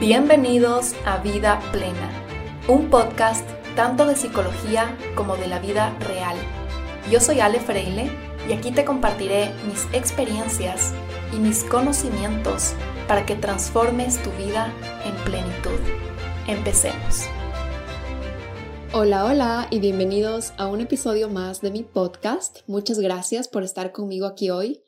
Bienvenidos 0.00 0.94
a 1.04 1.18
Vida 1.18 1.60
Plena, 1.72 2.08
un 2.68 2.88
podcast 2.88 3.44
tanto 3.74 4.06
de 4.06 4.14
psicología 4.14 4.96
como 5.16 5.36
de 5.36 5.48
la 5.48 5.58
vida 5.58 5.92
real. 5.98 6.36
Yo 7.10 7.18
soy 7.18 7.40
Ale 7.40 7.58
Freile 7.58 8.08
y 8.48 8.52
aquí 8.52 8.70
te 8.70 8.84
compartiré 8.84 9.50
mis 9.66 9.86
experiencias 9.92 10.94
y 11.34 11.40
mis 11.40 11.64
conocimientos 11.64 12.74
para 13.08 13.26
que 13.26 13.34
transformes 13.34 14.22
tu 14.22 14.30
vida 14.40 14.72
en 15.04 15.16
plenitud. 15.24 15.80
Empecemos. 16.46 17.24
Hola, 18.92 19.24
hola 19.24 19.66
y 19.68 19.80
bienvenidos 19.80 20.52
a 20.58 20.68
un 20.68 20.80
episodio 20.80 21.28
más 21.28 21.60
de 21.60 21.72
mi 21.72 21.82
podcast. 21.82 22.60
Muchas 22.68 23.00
gracias 23.00 23.48
por 23.48 23.64
estar 23.64 23.90
conmigo 23.90 24.26
aquí 24.26 24.50
hoy. 24.50 24.80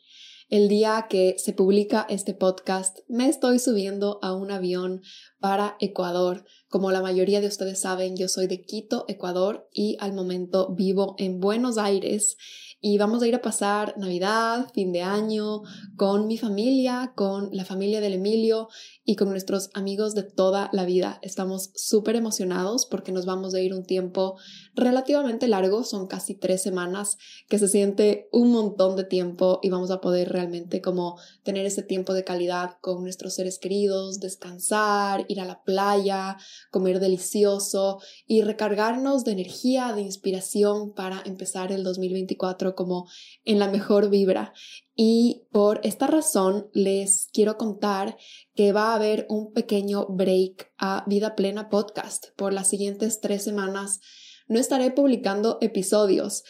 El 0.50 0.66
día 0.66 1.06
que 1.08 1.36
se 1.38 1.52
publica 1.52 2.04
este 2.08 2.34
podcast, 2.34 2.98
me 3.06 3.28
estoy 3.28 3.60
subiendo 3.60 4.18
a 4.20 4.34
un 4.34 4.50
avión 4.50 5.00
para 5.38 5.76
Ecuador. 5.78 6.44
Como 6.68 6.90
la 6.90 7.00
mayoría 7.00 7.40
de 7.40 7.46
ustedes 7.46 7.78
saben, 7.78 8.16
yo 8.16 8.26
soy 8.26 8.48
de 8.48 8.60
Quito, 8.60 9.04
Ecuador, 9.06 9.68
y 9.72 9.96
al 10.00 10.12
momento 10.12 10.74
vivo 10.74 11.14
en 11.18 11.38
Buenos 11.38 11.78
Aires 11.78 12.36
y 12.82 12.96
vamos 12.96 13.22
a 13.22 13.28
ir 13.28 13.34
a 13.34 13.42
pasar 13.42 13.94
Navidad, 13.98 14.68
fin 14.72 14.90
de 14.90 15.02
año, 15.02 15.62
con 15.96 16.26
mi 16.26 16.38
familia, 16.38 17.12
con 17.14 17.50
la 17.52 17.66
familia 17.66 18.00
del 18.00 18.14
Emilio 18.14 18.68
y 19.04 19.16
con 19.16 19.28
nuestros 19.28 19.68
amigos 19.74 20.14
de 20.14 20.22
toda 20.22 20.70
la 20.72 20.86
vida. 20.86 21.18
Estamos 21.20 21.72
súper 21.74 22.16
emocionados 22.16 22.86
porque 22.86 23.12
nos 23.12 23.26
vamos 23.26 23.54
a 23.54 23.60
ir 23.60 23.74
un 23.74 23.84
tiempo 23.84 24.38
relativamente 24.74 25.46
largo, 25.46 25.84
son 25.84 26.06
casi 26.06 26.34
tres 26.34 26.62
semanas, 26.62 27.18
que 27.48 27.58
se 27.58 27.68
siente 27.68 28.28
un 28.32 28.50
montón 28.50 28.96
de 28.96 29.04
tiempo 29.04 29.58
y 29.62 29.68
vamos 29.68 29.90
a 29.90 30.00
poder 30.00 30.30
realmente 30.30 30.80
como 30.80 31.18
tener 31.42 31.66
ese 31.66 31.82
tiempo 31.82 32.14
de 32.14 32.24
calidad 32.24 32.78
con 32.80 33.02
nuestros 33.02 33.34
seres 33.34 33.58
queridos, 33.58 34.20
descansar, 34.20 35.26
ir 35.28 35.40
a 35.40 35.44
la 35.44 35.62
playa, 35.62 36.38
comer 36.70 36.98
delicioso 36.98 38.00
y 38.26 38.40
recargarnos 38.40 39.24
de 39.24 39.32
energía, 39.32 39.92
de 39.92 40.00
inspiración 40.00 40.94
para 40.94 41.22
empezar 41.26 41.72
el 41.72 41.84
2024 41.84 42.69
como 42.74 43.08
en 43.44 43.58
la 43.58 43.68
mejor 43.68 44.10
vibra. 44.10 44.52
Y 44.94 45.46
por 45.50 45.80
esta 45.82 46.06
razón 46.06 46.68
les 46.72 47.28
quiero 47.32 47.56
contar 47.56 48.16
que 48.54 48.72
va 48.72 48.92
a 48.92 48.96
haber 48.96 49.26
un 49.28 49.52
pequeño 49.52 50.06
break 50.08 50.72
a 50.78 51.04
Vida 51.06 51.34
Plena 51.36 51.68
Podcast. 51.68 52.28
Por 52.36 52.52
las 52.52 52.68
siguientes 52.68 53.20
tres 53.20 53.44
semanas 53.44 54.00
no 54.46 54.58
estaré 54.58 54.90
publicando 54.90 55.58
episodios. 55.60 56.42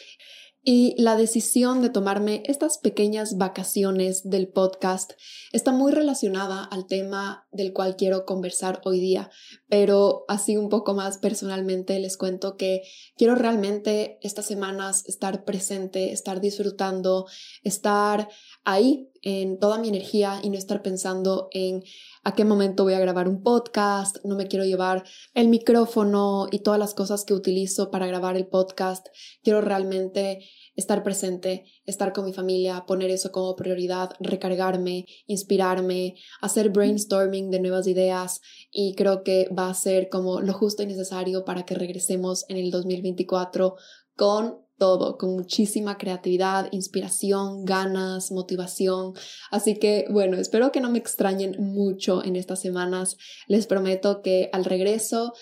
Y 0.63 0.93
la 1.01 1.15
decisión 1.15 1.81
de 1.81 1.89
tomarme 1.89 2.43
estas 2.45 2.77
pequeñas 2.77 3.37
vacaciones 3.37 4.29
del 4.29 4.47
podcast 4.47 5.13
está 5.51 5.71
muy 5.71 5.91
relacionada 5.91 6.63
al 6.63 6.85
tema 6.85 7.47
del 7.51 7.73
cual 7.73 7.95
quiero 7.95 8.25
conversar 8.25 8.79
hoy 8.85 8.99
día, 8.99 9.31
pero 9.69 10.23
así 10.27 10.57
un 10.57 10.69
poco 10.69 10.93
más 10.93 11.17
personalmente 11.17 11.97
les 11.97 12.15
cuento 12.15 12.57
que 12.57 12.83
quiero 13.17 13.33
realmente 13.33 14.19
estas 14.21 14.45
semanas 14.45 15.03
estar 15.07 15.45
presente, 15.45 16.11
estar 16.11 16.41
disfrutando, 16.41 17.25
estar 17.63 18.29
ahí 18.63 19.11
en 19.23 19.59
toda 19.59 19.77
mi 19.77 19.89
energía 19.89 20.39
y 20.41 20.49
no 20.49 20.57
estar 20.57 20.81
pensando 20.81 21.47
en 21.51 21.83
a 22.23 22.33
qué 22.33 22.43
momento 22.43 22.83
voy 22.83 22.93
a 22.93 22.99
grabar 22.99 23.27
un 23.27 23.43
podcast, 23.43 24.17
no 24.23 24.35
me 24.35 24.47
quiero 24.47 24.65
llevar 24.65 25.03
el 25.33 25.47
micrófono 25.47 26.47
y 26.51 26.59
todas 26.59 26.79
las 26.79 26.93
cosas 26.93 27.23
que 27.23 27.33
utilizo 27.33 27.91
para 27.91 28.07
grabar 28.07 28.35
el 28.35 28.47
podcast. 28.47 29.07
Quiero 29.43 29.61
realmente 29.61 30.39
estar 30.75 31.03
presente, 31.03 31.65
estar 31.85 32.13
con 32.13 32.25
mi 32.25 32.33
familia, 32.33 32.85
poner 32.87 33.11
eso 33.11 33.31
como 33.31 33.55
prioridad, 33.55 34.11
recargarme, 34.19 35.05
inspirarme, 35.27 36.15
hacer 36.41 36.69
brainstorming 36.69 37.51
de 37.51 37.59
nuevas 37.59 37.87
ideas 37.87 38.41
y 38.71 38.95
creo 38.95 39.23
que 39.23 39.49
va 39.57 39.69
a 39.69 39.73
ser 39.73 40.09
como 40.09 40.41
lo 40.41 40.53
justo 40.53 40.81
y 40.81 40.87
necesario 40.87 41.45
para 41.45 41.65
que 41.65 41.75
regresemos 41.75 42.45
en 42.49 42.57
el 42.57 42.71
2024 42.71 43.75
con 44.15 44.65
todo, 44.81 45.19
con 45.19 45.35
muchísima 45.35 45.99
creatividad, 45.99 46.67
inspiración, 46.71 47.65
ganas, 47.65 48.31
motivación. 48.31 49.13
Así 49.51 49.75
que 49.75 50.07
bueno, 50.09 50.37
espero 50.37 50.71
que 50.71 50.81
no 50.81 50.89
me 50.89 50.97
extrañen 50.97 51.55
mucho 51.59 52.23
en 52.25 52.35
estas 52.35 52.61
semanas. 52.61 53.15
Les 53.45 53.67
prometo 53.67 54.23
que 54.23 54.49
al 54.51 54.65
regreso 54.65 55.33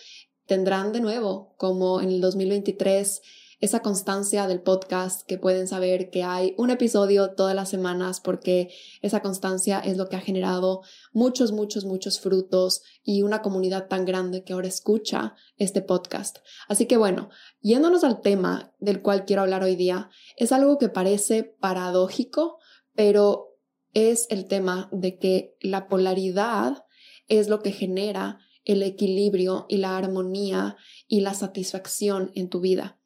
tendrán 0.46 0.92
de 0.92 1.00
nuevo, 1.00 1.56
como 1.56 2.02
en 2.02 2.10
el 2.10 2.20
2023, 2.20 3.22
esa 3.59 3.81
constancia 3.81 4.47
del 4.47 4.62
podcast, 4.62 5.24
que 5.28 5.38
pueden 5.38 5.68
saber 5.68 6.09
que 6.09 6.24
hay 6.24 6.53
un 6.58 6.70
episodio 6.70 7.31
todas 7.31 7.56
las 7.56 7.70
semanas 7.70 8.22
porque 8.22 8.70
esa 9.02 9.22
constancia 9.22 9.80
es 9.80 9.97
lo 9.97 10.08
que 10.08 10.16
ha 10.16 10.22
generado 10.22 10.81
muchos, 11.12 11.52
muchos, 11.52 11.84
muchos 11.86 12.19
frutos 12.19 12.81
y 13.03 13.22
una 13.22 13.42
comunidad 13.42 13.88
tan 13.88 14.06
grande 14.06 14.44
que 14.44 14.53
ahora 14.53 14.68
escucha 14.68 15.36
este 15.58 15.81
podcast. 15.81 16.38
Así 16.68 16.86
que 16.86 16.98
bueno, 16.98 17.30
yéndonos 17.62 18.03
al 18.03 18.22
tema 18.22 18.74
del 18.80 19.02
cual 19.02 19.25
quiero 19.25 19.42
hablar 19.42 19.64
hoy 19.64 19.75
día, 19.75 20.09
es 20.38 20.52
algo 20.52 20.78
que 20.78 20.90
parece 20.90 21.44
paradójico, 21.44 22.59
pero 22.96 23.58
es 23.94 24.28
el 24.30 24.46
tema 24.46 24.90
de 24.92 25.18
que 25.18 25.58
la 25.59 25.88
polaridad 25.88 26.86
es 27.28 27.50
lo 27.50 27.62
que 27.62 27.72
genera 27.72 28.40
el 28.66 28.84
equilibrio 28.84 29.66
y 29.68 29.78
la 29.78 29.98
armonía 29.98 30.78
y 31.08 31.22
la 31.22 31.34
satisfacción 31.34 32.31
en 32.36 32.50
tu 32.50 32.59
vida. 32.59 32.99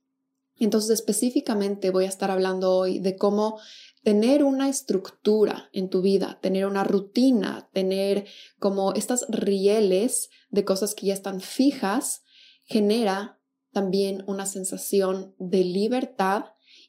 Entonces 0.57 0.91
específicamente 0.91 1.89
voy 1.89 2.05
a 2.05 2.09
estar 2.09 2.31
hablando 2.31 2.71
hoy 2.71 2.99
de 2.99 3.15
cómo 3.15 3.59
tener 4.03 4.43
una 4.43 4.69
estructura 4.69 5.69
en 5.73 5.89
tu 5.89 6.01
vida, 6.01 6.39
tener 6.41 6.65
una 6.65 6.83
rutina, 6.83 7.69
tener 7.73 8.25
como 8.59 8.93
estas 8.93 9.25
rieles 9.29 10.29
de 10.49 10.65
cosas 10.65 10.93
que 10.93 11.07
ya 11.07 11.13
están 11.13 11.41
fijas, 11.41 12.23
genera 12.65 13.39
también 13.71 14.23
una 14.27 14.45
sensación 14.45 15.35
de 15.39 15.63
libertad 15.63 16.45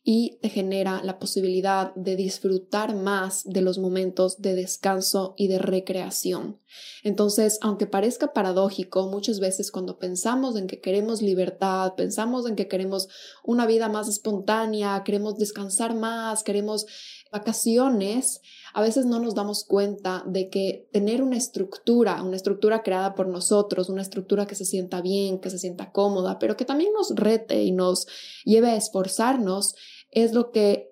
y 0.06 0.36
te 0.42 0.50
genera 0.50 1.02
la 1.02 1.18
posibilidad 1.18 1.94
de 1.94 2.14
disfrutar 2.14 2.94
más 2.94 3.42
de 3.44 3.62
los 3.62 3.78
momentos 3.78 4.42
de 4.42 4.54
descanso 4.54 5.32
y 5.38 5.48
de 5.48 5.58
recreación. 5.58 6.60
Entonces, 7.02 7.58
aunque 7.62 7.86
parezca 7.86 8.34
paradójico, 8.34 9.08
muchas 9.08 9.40
veces 9.40 9.72
cuando 9.72 9.98
pensamos 9.98 10.56
en 10.56 10.66
que 10.66 10.82
queremos 10.82 11.22
libertad, 11.22 11.94
pensamos 11.94 12.46
en 12.46 12.54
que 12.54 12.68
queremos 12.68 13.08
una 13.42 13.66
vida 13.66 13.88
más 13.88 14.06
espontánea, 14.08 15.02
queremos 15.06 15.38
descansar 15.38 15.94
más, 15.94 16.42
queremos 16.42 16.84
vacaciones, 17.32 18.42
a 18.74 18.82
veces 18.82 19.06
no 19.06 19.20
nos 19.20 19.34
damos 19.34 19.64
cuenta 19.64 20.22
de 20.26 20.50
que 20.50 20.88
tener 20.92 21.22
una 21.22 21.36
estructura, 21.36 22.22
una 22.22 22.36
estructura 22.36 22.82
creada 22.82 23.14
por 23.14 23.26
nosotros, 23.28 23.88
una 23.88 24.02
estructura 24.02 24.46
que 24.46 24.54
se 24.54 24.64
sienta 24.64 25.00
bien, 25.00 25.40
que 25.40 25.50
se 25.50 25.58
sienta 25.58 25.92
cómoda, 25.92 26.38
pero 26.38 26.56
que 26.56 26.64
también 26.64 26.92
nos 26.92 27.14
rete 27.14 27.62
y 27.62 27.72
nos 27.72 28.06
lleve 28.44 28.70
a 28.70 28.76
esforzarnos, 28.76 29.74
es 30.14 30.32
lo 30.32 30.50
que 30.50 30.90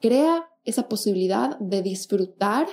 crea 0.00 0.48
esa 0.64 0.88
posibilidad 0.88 1.58
de 1.58 1.82
disfrutar 1.82 2.68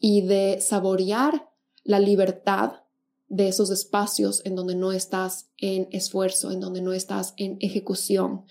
y 0.00 0.22
de 0.22 0.60
saborear 0.60 1.48
la 1.84 2.00
libertad 2.00 2.82
de 3.28 3.48
esos 3.48 3.70
espacios 3.70 4.44
en 4.44 4.54
donde 4.54 4.74
no 4.74 4.92
estás 4.92 5.50
en 5.58 5.88
esfuerzo, 5.92 6.50
en 6.50 6.60
donde 6.60 6.80
no 6.80 6.92
estás 6.92 7.34
en 7.36 7.58
ejecución. 7.60 8.44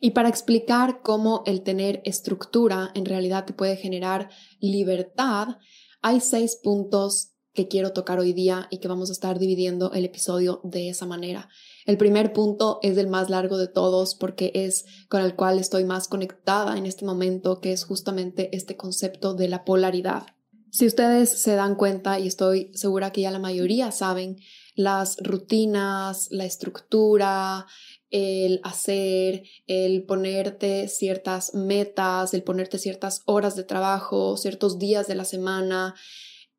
Y 0.00 0.10
para 0.10 0.28
explicar 0.28 1.00
cómo 1.02 1.42
el 1.46 1.62
tener 1.62 2.02
estructura 2.04 2.90
en 2.94 3.06
realidad 3.06 3.46
te 3.46 3.52
puede 3.52 3.76
generar 3.76 4.30
libertad, 4.60 5.58
hay 6.02 6.20
seis 6.20 6.56
puntos 6.62 7.32
que 7.54 7.68
quiero 7.68 7.92
tocar 7.92 8.18
hoy 8.18 8.32
día 8.32 8.68
y 8.70 8.78
que 8.78 8.88
vamos 8.88 9.08
a 9.08 9.12
estar 9.12 9.38
dividiendo 9.38 9.92
el 9.92 10.04
episodio 10.04 10.60
de 10.62 10.90
esa 10.90 11.06
manera. 11.06 11.48
El 11.86 11.98
primer 11.98 12.32
punto 12.32 12.80
es 12.82 12.98
el 12.98 13.06
más 13.06 13.30
largo 13.30 13.58
de 13.58 13.68
todos 13.68 14.16
porque 14.16 14.50
es 14.54 14.86
con 15.08 15.22
el 15.22 15.36
cual 15.36 15.60
estoy 15.60 15.84
más 15.84 16.08
conectada 16.08 16.76
en 16.76 16.84
este 16.84 17.04
momento, 17.04 17.60
que 17.60 17.72
es 17.72 17.84
justamente 17.84 18.54
este 18.54 18.76
concepto 18.76 19.34
de 19.34 19.48
la 19.48 19.64
polaridad. 19.64 20.26
Si 20.72 20.84
ustedes 20.84 21.30
se 21.30 21.54
dan 21.54 21.76
cuenta, 21.76 22.18
y 22.18 22.26
estoy 22.26 22.72
segura 22.74 23.12
que 23.12 23.20
ya 23.20 23.30
la 23.30 23.38
mayoría 23.38 23.92
saben, 23.92 24.36
las 24.74 25.16
rutinas, 25.22 26.26
la 26.30 26.44
estructura, 26.44 27.66
el 28.10 28.60
hacer, 28.64 29.44
el 29.66 30.04
ponerte 30.04 30.88
ciertas 30.88 31.54
metas, 31.54 32.34
el 32.34 32.42
ponerte 32.42 32.78
ciertas 32.78 33.22
horas 33.26 33.54
de 33.54 33.62
trabajo, 33.62 34.36
ciertos 34.36 34.78
días 34.78 35.06
de 35.06 35.14
la 35.14 35.24
semana, 35.24 35.94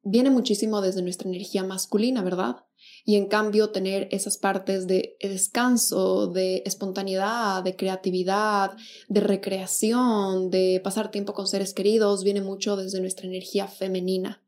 viene 0.03 0.29
muchísimo 0.29 0.81
desde 0.81 1.01
nuestra 1.01 1.29
energía 1.29 1.63
masculina, 1.63 2.23
¿verdad? 2.23 2.63
Y 3.09 3.15
en 3.15 3.27
cambio 3.27 3.69
tener 3.69 4.09
esas 4.11 4.37
partes 4.37 4.85
de 4.85 5.15
descanso, 5.21 6.27
de 6.27 6.61
espontaneidad, 6.65 7.63
de 7.63 7.77
creatividad, 7.77 8.75
de 9.07 9.21
recreación, 9.21 10.49
de 10.49 10.81
pasar 10.83 11.09
tiempo 11.09 11.33
con 11.33 11.47
seres 11.47 11.73
queridos, 11.73 12.25
viene 12.25 12.41
mucho 12.41 12.75
desde 12.75 12.99
nuestra 12.99 13.25
energía 13.25 13.69
femenina. 13.69 14.43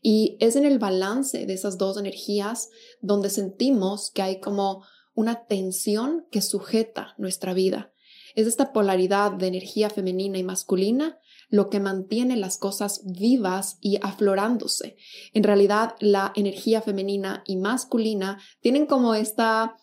Y 0.00 0.36
es 0.38 0.54
en 0.54 0.64
el 0.64 0.78
balance 0.78 1.44
de 1.44 1.54
esas 1.54 1.76
dos 1.76 1.96
energías 1.96 2.70
donde 3.00 3.30
sentimos 3.30 4.12
que 4.12 4.22
hay 4.22 4.38
como 4.38 4.84
una 5.16 5.46
tensión 5.46 6.28
que 6.30 6.40
sujeta 6.40 7.16
nuestra 7.18 7.52
vida. 7.52 7.92
Es 8.36 8.46
esta 8.46 8.72
polaridad 8.72 9.32
de 9.32 9.48
energía 9.48 9.90
femenina 9.90 10.38
y 10.38 10.44
masculina 10.44 11.18
lo 11.54 11.70
que 11.70 11.78
mantiene 11.78 12.36
las 12.36 12.58
cosas 12.58 13.02
vivas 13.04 13.78
y 13.80 14.00
aflorándose. 14.02 14.96
En 15.34 15.44
realidad, 15.44 15.94
la 16.00 16.32
energía 16.34 16.82
femenina 16.82 17.44
y 17.46 17.58
masculina 17.58 18.40
tienen 18.60 18.86
como 18.86 19.14
esta 19.14 19.76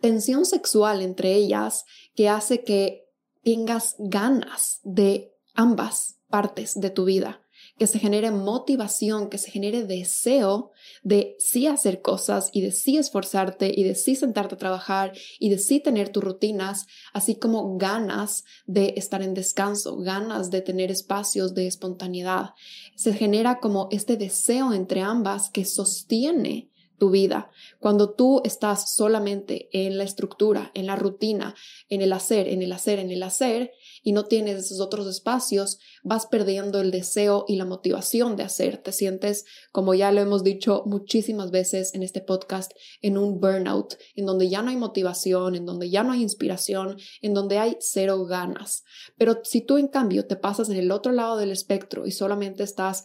tensión 0.00 0.46
sexual 0.46 1.02
entre 1.02 1.34
ellas 1.34 1.84
que 2.14 2.28
hace 2.28 2.62
que 2.62 3.08
tengas 3.42 3.96
ganas 3.98 4.78
de 4.84 5.32
ambas 5.52 6.20
partes 6.28 6.78
de 6.80 6.90
tu 6.90 7.06
vida 7.06 7.43
que 7.78 7.86
se 7.86 7.98
genere 7.98 8.30
motivación, 8.30 9.28
que 9.28 9.38
se 9.38 9.50
genere 9.50 9.84
deseo 9.84 10.70
de 11.02 11.36
sí 11.38 11.66
hacer 11.66 12.02
cosas 12.02 12.50
y 12.52 12.60
de 12.60 12.70
sí 12.70 12.96
esforzarte 12.96 13.72
y 13.74 13.82
de 13.82 13.94
sí 13.94 14.14
sentarte 14.14 14.54
a 14.54 14.58
trabajar 14.58 15.12
y 15.40 15.48
de 15.48 15.58
sí 15.58 15.80
tener 15.80 16.10
tus 16.10 16.22
rutinas, 16.22 16.86
así 17.12 17.36
como 17.36 17.76
ganas 17.76 18.44
de 18.66 18.94
estar 18.96 19.22
en 19.22 19.34
descanso, 19.34 19.96
ganas 19.96 20.50
de 20.50 20.60
tener 20.60 20.90
espacios 20.90 21.54
de 21.54 21.66
espontaneidad. 21.66 22.50
Se 22.94 23.12
genera 23.12 23.58
como 23.58 23.88
este 23.90 24.16
deseo 24.16 24.72
entre 24.72 25.00
ambas 25.00 25.50
que 25.50 25.64
sostiene 25.64 26.70
tu 26.98 27.10
vida. 27.10 27.50
Cuando 27.80 28.10
tú 28.10 28.40
estás 28.44 28.94
solamente 28.94 29.68
en 29.72 29.98
la 29.98 30.04
estructura, 30.04 30.70
en 30.74 30.86
la 30.86 30.96
rutina, 30.96 31.54
en 31.88 32.02
el 32.02 32.12
hacer, 32.12 32.48
en 32.48 32.62
el 32.62 32.72
hacer, 32.72 32.98
en 32.98 33.10
el 33.10 33.22
hacer, 33.22 33.72
y 34.04 34.12
no 34.12 34.26
tienes 34.26 34.66
esos 34.66 34.80
otros 34.80 35.08
espacios, 35.08 35.78
vas 36.04 36.26
perdiendo 36.26 36.80
el 36.80 36.90
deseo 36.90 37.46
y 37.48 37.56
la 37.56 37.64
motivación 37.64 38.36
de 38.36 38.44
hacer. 38.44 38.78
Te 38.78 38.92
sientes, 38.92 39.46
como 39.72 39.94
ya 39.94 40.12
lo 40.12 40.20
hemos 40.20 40.44
dicho 40.44 40.84
muchísimas 40.86 41.50
veces 41.50 41.94
en 41.94 42.02
este 42.02 42.20
podcast, 42.20 42.72
en 43.00 43.18
un 43.18 43.40
burnout, 43.40 43.98
en 44.14 44.26
donde 44.26 44.48
ya 44.48 44.62
no 44.62 44.70
hay 44.70 44.76
motivación, 44.76 45.56
en 45.56 45.64
donde 45.64 45.88
ya 45.90 46.04
no 46.04 46.12
hay 46.12 46.22
inspiración, 46.22 46.98
en 47.22 47.34
donde 47.34 47.58
hay 47.58 47.76
cero 47.80 48.24
ganas. 48.26 48.84
Pero 49.16 49.40
si 49.42 49.62
tú 49.62 49.78
en 49.78 49.88
cambio 49.88 50.26
te 50.26 50.36
pasas 50.36 50.68
en 50.68 50.76
el 50.76 50.92
otro 50.92 51.10
lado 51.10 51.38
del 51.38 51.50
espectro 51.50 52.06
y 52.06 52.12
solamente 52.12 52.62
estás 52.62 53.04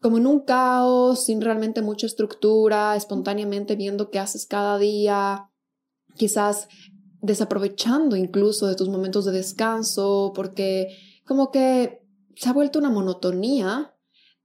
como 0.00 0.18
en 0.18 0.26
un 0.26 0.40
caos, 0.40 1.24
sin 1.24 1.40
realmente 1.40 1.82
mucha 1.82 2.06
estructura, 2.06 2.96
espontáneamente 2.96 3.76
viendo 3.76 4.10
qué 4.10 4.18
haces 4.18 4.46
cada 4.46 4.78
día, 4.78 5.50
quizás 6.16 6.68
desaprovechando 7.20 8.16
incluso 8.16 8.66
de 8.66 8.76
tus 8.76 8.88
momentos 8.88 9.24
de 9.24 9.32
descanso, 9.32 10.32
porque 10.34 10.96
como 11.24 11.50
que 11.50 12.02
se 12.36 12.48
ha 12.48 12.52
vuelto 12.52 12.78
una 12.78 12.90
monotonía, 12.90 13.96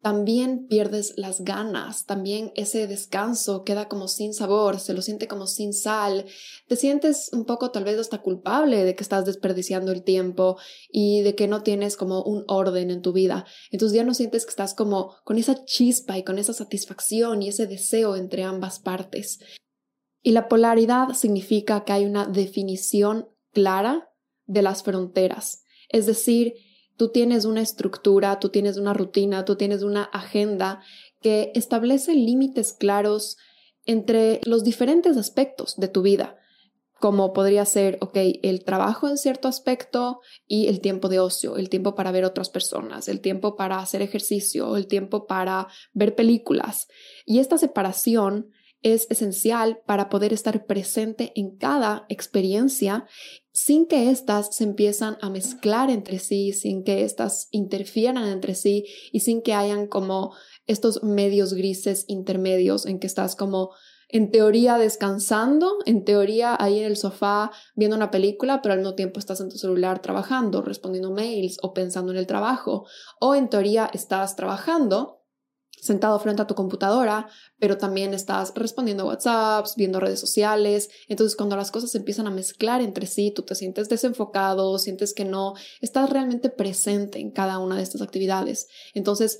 también 0.01 0.65
pierdes 0.67 1.13
las 1.15 1.41
ganas, 1.41 2.07
también 2.07 2.51
ese 2.55 2.87
descanso 2.87 3.63
queda 3.63 3.87
como 3.87 4.07
sin 4.07 4.33
sabor, 4.33 4.79
se 4.79 4.95
lo 4.95 5.03
siente 5.03 5.27
como 5.27 5.45
sin 5.45 5.73
sal, 5.73 6.25
te 6.67 6.75
sientes 6.75 7.29
un 7.33 7.45
poco 7.45 7.69
tal 7.69 7.83
vez 7.83 7.99
hasta 7.99 8.23
culpable 8.23 8.83
de 8.83 8.95
que 8.95 9.03
estás 9.03 9.25
desperdiciando 9.25 9.91
el 9.91 10.03
tiempo 10.03 10.57
y 10.89 11.21
de 11.21 11.35
que 11.35 11.47
no 11.47 11.61
tienes 11.61 11.97
como 11.97 12.23
un 12.23 12.45
orden 12.47 12.89
en 12.89 13.03
tu 13.03 13.13
vida. 13.13 13.45
Entonces 13.69 13.95
ya 13.95 14.03
no 14.03 14.15
sientes 14.15 14.45
que 14.45 14.49
estás 14.49 14.73
como 14.73 15.15
con 15.23 15.37
esa 15.37 15.65
chispa 15.65 16.17
y 16.17 16.23
con 16.23 16.39
esa 16.39 16.53
satisfacción 16.53 17.43
y 17.43 17.49
ese 17.49 17.67
deseo 17.67 18.15
entre 18.15 18.43
ambas 18.43 18.79
partes. 18.79 19.39
Y 20.21 20.31
la 20.31 20.47
polaridad 20.47 21.13
significa 21.13 21.83
que 21.83 21.93
hay 21.93 22.05
una 22.05 22.25
definición 22.25 23.29
clara 23.51 24.09
de 24.45 24.61
las 24.61 24.83
fronteras. 24.83 25.63
Es 25.89 26.05
decir, 26.05 26.53
tú 26.97 27.09
tienes 27.11 27.45
una 27.45 27.61
estructura, 27.61 28.39
tú 28.39 28.49
tienes 28.49 28.77
una 28.77 28.93
rutina, 28.93 29.45
tú 29.45 29.55
tienes 29.55 29.81
una 29.81 30.03
agenda 30.03 30.81
que 31.21 31.51
establece 31.55 32.13
límites 32.13 32.73
claros 32.73 33.37
entre 33.85 34.41
los 34.45 34.63
diferentes 34.63 35.17
aspectos 35.17 35.75
de 35.77 35.87
tu 35.87 36.01
vida, 36.01 36.37
como 36.99 37.33
podría 37.33 37.65
ser, 37.65 37.97
ok, 38.01 38.15
el 38.43 38.63
trabajo 38.63 39.09
en 39.09 39.17
cierto 39.17 39.47
aspecto 39.47 40.19
y 40.47 40.67
el 40.67 40.81
tiempo 40.81 41.09
de 41.09 41.19
ocio, 41.19 41.57
el 41.57 41.69
tiempo 41.69 41.95
para 41.95 42.11
ver 42.11 42.25
otras 42.25 42.49
personas, 42.49 43.07
el 43.07 43.21
tiempo 43.21 43.55
para 43.55 43.79
hacer 43.79 44.03
ejercicio, 44.03 44.77
el 44.77 44.85
tiempo 44.85 45.25
para 45.25 45.67
ver 45.93 46.13
películas. 46.13 46.87
Y 47.25 47.39
esta 47.39 47.57
separación 47.57 48.51
es 48.81 49.07
esencial 49.09 49.79
para 49.85 50.09
poder 50.09 50.33
estar 50.33 50.65
presente 50.65 51.31
en 51.35 51.55
cada 51.57 52.05
experiencia 52.09 53.05
sin 53.51 53.85
que 53.85 54.09
éstas 54.09 54.55
se 54.55 54.63
empiezan 54.63 55.17
a 55.21 55.29
mezclar 55.29 55.89
entre 55.89 56.19
sí, 56.19 56.53
sin 56.53 56.83
que 56.83 57.03
éstas 57.03 57.47
interfieran 57.51 58.27
entre 58.27 58.55
sí 58.55 58.85
y 59.11 59.19
sin 59.19 59.41
que 59.41 59.53
hayan 59.53 59.87
como 59.87 60.33
estos 60.67 61.03
medios 61.03 61.53
grises 61.53 62.05
intermedios 62.07 62.85
en 62.85 62.99
que 62.99 63.07
estás 63.07 63.35
como 63.35 63.71
en 64.11 64.29
teoría 64.29 64.77
descansando, 64.77 65.77
en 65.85 66.03
teoría 66.03 66.55
ahí 66.59 66.79
en 66.79 66.85
el 66.85 66.97
sofá 66.97 67.51
viendo 67.75 67.95
una 67.95 68.11
película, 68.11 68.61
pero 68.61 68.73
al 68.73 68.79
mismo 68.79 68.95
tiempo 68.95 69.19
estás 69.19 69.39
en 69.39 69.49
tu 69.49 69.57
celular 69.57 70.01
trabajando, 70.01 70.61
respondiendo 70.61 71.11
mails 71.11 71.57
o 71.61 71.73
pensando 71.73 72.11
en 72.11 72.17
el 72.17 72.27
trabajo, 72.27 72.85
o 73.19 73.35
en 73.35 73.49
teoría 73.49 73.89
estás 73.93 74.35
trabajando 74.35 75.20
sentado 75.81 76.19
frente 76.19 76.43
a 76.43 76.47
tu 76.47 76.53
computadora, 76.53 77.27
pero 77.57 77.77
también 77.77 78.13
estás 78.13 78.53
respondiendo 78.55 79.07
WhatsApps, 79.07 79.75
viendo 79.75 79.99
redes 79.99 80.19
sociales. 80.19 80.91
Entonces, 81.07 81.35
cuando 81.35 81.57
las 81.57 81.71
cosas 81.71 81.95
empiezan 81.95 82.27
a 82.27 82.31
mezclar 82.31 82.81
entre 82.81 83.07
sí, 83.07 83.31
tú 83.35 83.41
te 83.41 83.55
sientes 83.55 83.89
desenfocado, 83.89 84.77
sientes 84.77 85.13
que 85.15 85.25
no 85.25 85.55
estás 85.81 86.11
realmente 86.11 86.49
presente 86.49 87.19
en 87.19 87.31
cada 87.31 87.57
una 87.57 87.77
de 87.77 87.81
estas 87.81 88.03
actividades. 88.03 88.67
Entonces, 88.93 89.39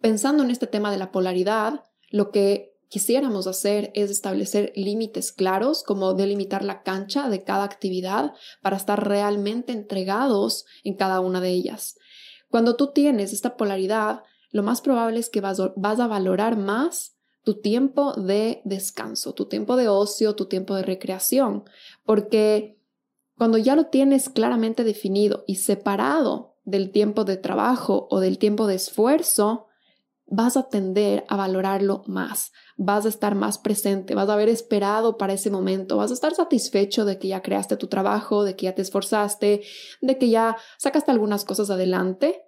pensando 0.00 0.42
en 0.42 0.50
este 0.50 0.66
tema 0.66 0.90
de 0.90 0.98
la 0.98 1.12
polaridad, 1.12 1.84
lo 2.10 2.32
que 2.32 2.76
quisiéramos 2.88 3.46
hacer 3.46 3.92
es 3.94 4.10
establecer 4.10 4.72
límites 4.74 5.30
claros, 5.30 5.84
como 5.84 6.14
delimitar 6.14 6.64
la 6.64 6.82
cancha 6.82 7.28
de 7.28 7.44
cada 7.44 7.62
actividad 7.62 8.32
para 8.60 8.76
estar 8.76 9.08
realmente 9.08 9.72
entregados 9.72 10.64
en 10.82 10.94
cada 10.94 11.20
una 11.20 11.40
de 11.40 11.50
ellas. 11.50 11.96
Cuando 12.50 12.74
tú 12.74 12.88
tienes 12.88 13.32
esta 13.32 13.56
polaridad, 13.56 14.22
lo 14.56 14.62
más 14.62 14.80
probable 14.80 15.20
es 15.20 15.28
que 15.28 15.42
vas, 15.42 15.60
a 15.60 16.06
valorar 16.06 16.56
más 16.56 17.14
tu 17.44 17.60
tiempo 17.60 18.14
de 18.14 18.62
descanso, 18.64 19.34
tu 19.34 19.44
tiempo 19.44 19.76
de 19.76 19.88
ocio, 19.88 20.34
tu 20.34 20.46
tiempo 20.46 20.74
de 20.74 20.82
recreación, 20.82 21.64
porque 22.04 22.80
cuando 23.36 23.58
ya 23.58 23.76
lo 23.76 23.86
tienes 23.86 24.30
claramente 24.30 24.82
definido 24.82 25.44
y 25.46 25.56
separado 25.56 26.56
del 26.64 26.90
tiempo 26.90 27.24
de 27.24 27.36
trabajo 27.36 28.08
o 28.10 28.18
del 28.18 28.38
tiempo 28.38 28.66
de 28.66 28.76
esfuerzo, 28.76 29.66
vas 30.26 30.56
a 30.56 30.70
tender 30.70 31.24
a 31.28 31.36
valorarlo 31.36 32.02
más, 32.06 32.52
vas 32.78 33.04
a 33.04 33.10
estar 33.10 33.34
más 33.34 33.58
presente, 33.58 34.14
vas 34.14 34.30
a 34.30 34.32
haber 34.32 34.48
esperado 34.48 35.18
para 35.18 35.34
ese 35.34 35.50
momento, 35.50 35.98
vas 35.98 36.10
a 36.10 36.14
estar 36.14 36.34
satisfecho 36.34 37.04
de 37.04 37.18
que 37.18 37.28
ya 37.28 37.42
creaste 37.42 37.76
tu 37.76 37.88
trabajo, 37.88 38.42
de 38.42 38.56
que 38.56 38.64
ya 38.64 38.74
te 38.74 38.80
esforzaste, 38.80 39.62
de 40.00 40.18
que 40.18 40.30
ya 40.30 40.56
sacaste 40.78 41.10
algunas 41.10 41.44
cosas 41.44 41.68
adelante 41.68 42.42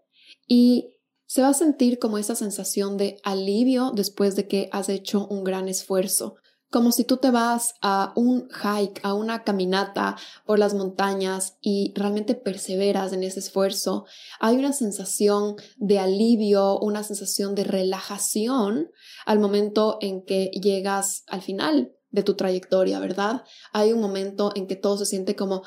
y 0.49 0.97
se 1.28 1.42
va 1.42 1.48
a 1.48 1.54
sentir 1.54 1.98
como 1.98 2.16
esa 2.16 2.34
sensación 2.34 2.96
de 2.96 3.20
alivio 3.22 3.92
después 3.94 4.34
de 4.34 4.48
que 4.48 4.70
has 4.72 4.88
hecho 4.88 5.26
un 5.26 5.44
gran 5.44 5.68
esfuerzo, 5.68 6.37
como 6.70 6.90
si 6.90 7.04
tú 7.04 7.18
te 7.18 7.30
vas 7.30 7.75
a 7.80 8.12
un 8.16 8.49
hike, 8.50 9.00
a 9.02 9.12
una 9.12 9.42
caminata 9.42 10.16
por 10.47 10.58
las 10.58 10.75
montañas 10.75 11.56
y 11.61 11.92
realmente 11.94 12.35
perseveras 12.35 13.12
en 13.12 13.23
ese 13.23 13.40
esfuerzo, 13.40 14.06
hay 14.40 14.56
una 14.56 14.73
sensación 14.73 15.56
de 15.76 15.99
alivio, 15.99 16.78
una 16.78 17.02
sensación 17.02 17.54
de 17.54 17.64
relajación 17.64 18.90
al 19.26 19.38
momento 19.38 19.99
en 20.00 20.25
que 20.25 20.50
llegas 20.52 21.25
al 21.26 21.42
final 21.42 21.92
de 22.11 22.23
tu 22.23 22.35
trayectoria, 22.35 23.00
¿verdad? 23.00 23.44
Hay 23.73 23.92
un 23.92 24.00
momento 24.00 24.52
en 24.54 24.66
que 24.66 24.76
todo 24.76 24.97
se 24.97 25.06
siente 25.06 25.37
como, 25.37 25.62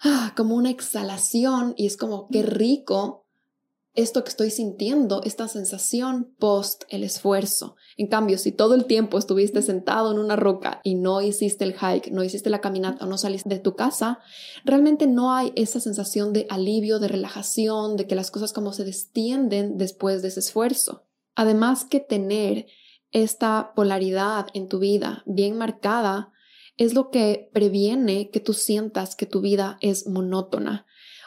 ah, 0.00 0.32
como 0.36 0.54
una 0.54 0.70
exhalación 0.70 1.74
y 1.76 1.86
es 1.86 1.96
como, 1.96 2.28
qué 2.30 2.42
rico 2.42 3.25
esto 3.96 4.22
que 4.22 4.28
estoy 4.28 4.50
sintiendo, 4.50 5.22
esta 5.24 5.48
sensación 5.48 6.34
post 6.38 6.84
el 6.90 7.02
esfuerzo. 7.02 7.76
En 7.96 8.06
cambio, 8.06 8.38
si 8.38 8.52
todo 8.52 8.74
el 8.74 8.84
tiempo 8.84 9.18
estuviste 9.18 9.62
sentado 9.62 10.12
en 10.12 10.18
una 10.18 10.36
roca 10.36 10.80
y 10.84 10.94
no 10.94 11.22
hiciste 11.22 11.64
el 11.64 11.74
hike, 11.74 12.12
no 12.12 12.22
hiciste 12.22 12.50
la 12.50 12.60
caminata, 12.60 13.06
no 13.06 13.16
saliste 13.18 13.48
de 13.48 13.58
tu 13.58 13.74
casa, 13.74 14.20
realmente 14.64 15.06
no 15.06 15.32
hay 15.32 15.52
esa 15.56 15.80
sensación 15.80 16.32
de 16.32 16.46
alivio, 16.50 16.98
de 16.98 17.08
relajación, 17.08 17.96
de 17.96 18.06
que 18.06 18.14
las 18.14 18.30
cosas 18.30 18.52
como 18.52 18.72
se 18.72 18.84
destienden 18.84 19.78
después 19.78 20.20
de 20.22 20.28
ese 20.28 20.40
esfuerzo. 20.40 21.06
Además 21.34 21.84
que 21.84 22.00
tener 22.00 22.66
esta 23.12 23.72
polaridad 23.74 24.48
en 24.52 24.68
tu 24.68 24.78
vida 24.78 25.22
bien 25.26 25.56
marcada 25.56 26.32
es 26.76 26.92
lo 26.92 27.10
que 27.10 27.48
previene 27.52 28.30
que 28.30 28.40
tú 28.40 28.52
sientas 28.52 29.16
que 29.16 29.26
tu 29.26 29.40
vida 29.40 29.78
es 29.80 30.06
monótona, 30.06 30.86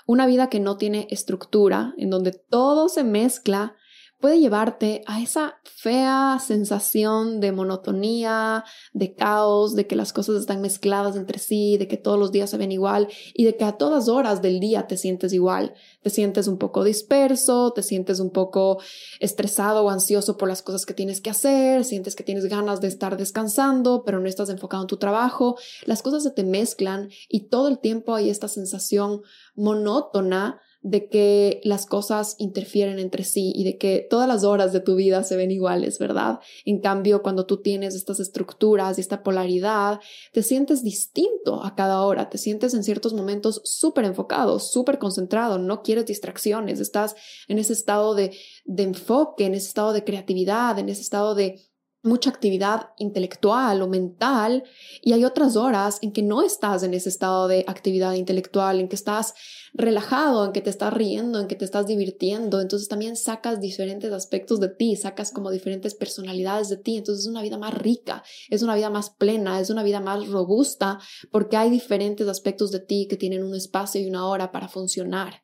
una 0.10 0.25
vida 0.25 0.50
que 0.50 0.60
no 0.60 0.75
tiene 0.75 1.08
estructura, 1.12 1.94
en 2.00 2.10
donde 2.10 2.32
todo 2.32 2.89
se 2.89 3.04
mezcla, 3.04 3.75
puede 4.20 4.40
llevarte 4.40 5.02
a 5.08 5.22
esa 5.22 5.60
fea 5.64 6.38
sensación 6.46 7.40
de 7.40 7.52
monotonía, 7.52 8.66
de 8.94 9.16
caos, 9.16 9.76
de 9.76 9.88
que 9.88 9.96
las 9.96 10.12
cosas 10.12 10.36
están 10.36 10.62
mezcladas 10.62 11.16
entre 11.16 11.40
sí, 11.40 11.78
de 11.78 11.88
que 11.88 11.98
todos 11.98 12.20
los 12.20 12.32
días 12.32 12.50
se 12.50 12.58
ven 12.58 12.72
igual 12.72 13.08
y 13.34 13.46
de 13.46 13.56
que 13.56 13.64
a 13.64 13.78
todas 13.78 14.10
horas 14.10 14.42
del 14.42 14.60
día 14.60 14.88
te 14.88 14.98
sientes 14.98 15.32
igual. 15.32 15.74
Te 16.02 16.10
sientes 16.10 16.48
un 16.48 16.58
poco 16.58 16.84
disperso, 16.84 17.72
te 17.72 17.82
sientes 17.82 18.20
un 18.20 18.32
poco 18.32 18.82
estresado 19.20 19.86
o 19.86 19.90
ansioso 19.90 20.38
por 20.38 20.50
las 20.50 20.62
cosas 20.62 20.86
que 20.86 20.94
tienes 20.94 21.22
que 21.22 21.30
hacer, 21.30 21.86
sientes 21.86 22.16
que 22.16 22.24
tienes 22.24 22.46
ganas 22.46 22.82
de 22.82 22.90
estar 22.90 23.16
descansando, 23.16 24.04
pero 24.06 24.20
no 24.20 24.28
estás 24.28 24.50
enfocado 24.50 24.84
en 24.84 24.88
tu 24.88 24.98
trabajo. 24.98 25.58
Las 25.86 26.02
cosas 26.02 26.24
se 26.24 26.32
te 26.32 26.44
mezclan 26.44 27.10
y 27.30 27.48
todo 27.48 27.70
el 27.70 27.80
tiempo 27.80 28.16
hay 28.16 28.30
esta 28.30 28.50
sensación 28.50 29.22
monótona 29.56 30.60
de 30.82 31.10
que 31.10 31.60
las 31.64 31.86
cosas 31.86 32.36
interfieren 32.38 33.00
entre 33.00 33.26
sí 33.26 33.52
y 33.54 33.66
de 33.66 33.78
que 33.78 34.08
todas 34.10 34.28
las 34.28 34.44
horas 34.44 34.72
de 34.72 34.80
tu 34.80 34.96
vida 34.96 35.24
se 35.24 35.36
ven 35.36 35.52
iguales, 35.52 36.00
¿verdad? 36.00 36.40
En 36.64 36.80
cambio, 36.80 37.22
cuando 37.22 37.46
tú 37.46 37.62
tienes 37.62 37.96
estas 37.96 38.20
estructuras 38.22 38.98
y 38.98 39.02
esta 39.02 39.22
polaridad, 39.22 40.00
te 40.32 40.42
sientes 40.42 40.82
distinto 40.84 41.64
a 41.64 41.76
cada 41.76 42.02
hora, 42.04 42.30
te 42.30 42.38
sientes 42.38 42.74
en 42.74 42.84
ciertos 42.84 43.14
momentos 43.14 43.62
súper 43.66 44.06
enfocado, 44.06 44.60
súper 44.60 45.00
concentrado, 45.00 45.58
no 45.58 45.82
quieres 45.82 46.06
distracciones, 46.06 46.80
estás 46.80 47.16
en 47.50 47.60
ese 47.60 47.74
estado 47.74 48.16
de, 48.16 48.38
de 48.64 48.84
enfoque, 48.84 49.46
en 49.46 49.56
ese 49.56 49.68
estado 49.68 49.92
de 49.92 50.06
creatividad, 50.06 50.80
en 50.80 50.88
ese 50.88 51.02
estado 51.02 51.36
de 51.36 51.70
mucha 52.02 52.30
actividad 52.30 52.92
intelectual 52.98 53.82
o 53.82 53.88
mental 53.88 54.64
y 55.02 55.14
hay 55.14 55.26
otras 55.26 55.56
horas 55.56 56.00
en 56.02 56.14
que 56.14 56.24
no 56.24 56.42
estás 56.42 56.84
en 56.84 56.94
ese 56.94 57.10
estado 57.10 57.48
de 57.48 57.66
actividad 57.68 58.14
intelectual, 58.14 58.80
en 58.80 58.88
que 58.88 58.96
estás 58.96 59.34
relajado, 59.74 60.46
en 60.46 60.52
que 60.52 60.62
te 60.62 60.70
estás 60.70 60.94
riendo, 60.94 61.40
en 61.40 61.48
que 61.48 61.56
te 61.56 61.66
estás 61.66 61.88
divirtiendo. 61.88 62.62
Entonces 62.62 62.88
también 62.88 63.16
sacas 63.16 63.60
diferentes 63.60 64.12
aspectos 64.12 64.60
de 64.60 64.70
ti, 64.70 64.96
sacas 64.96 65.32
como 65.32 65.52
diferentes 65.52 65.96
personalidades 65.96 66.70
de 66.70 66.78
ti. 66.78 66.98
Entonces 66.98 67.26
es 67.26 67.30
una 67.30 67.42
vida 67.42 67.58
más 67.58 67.74
rica, 67.74 68.24
es 68.50 68.62
una 68.62 68.76
vida 68.76 68.90
más 68.90 69.10
plena, 69.10 69.60
es 69.60 69.70
una 69.70 69.84
vida 69.84 70.00
más 70.00 70.28
robusta 70.28 71.00
porque 71.32 71.58
hay 71.58 71.70
diferentes 71.70 72.28
aspectos 72.28 72.72
de 72.72 72.80
ti 72.80 73.08
que 73.10 73.18
tienen 73.18 73.44
un 73.44 73.56
espacio 73.56 74.02
y 74.02 74.08
una 74.08 74.28
hora 74.28 74.52
para 74.52 74.68
funcionar. 74.68 75.44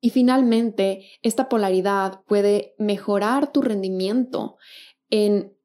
Y 0.00 0.10
finalmente, 0.10 1.10
esta 1.22 1.48
polaridad 1.48 2.20
puede 2.26 2.74
mejorar 2.78 3.52
tu 3.52 3.62
rendimiento 3.62 4.56
en 5.10 5.57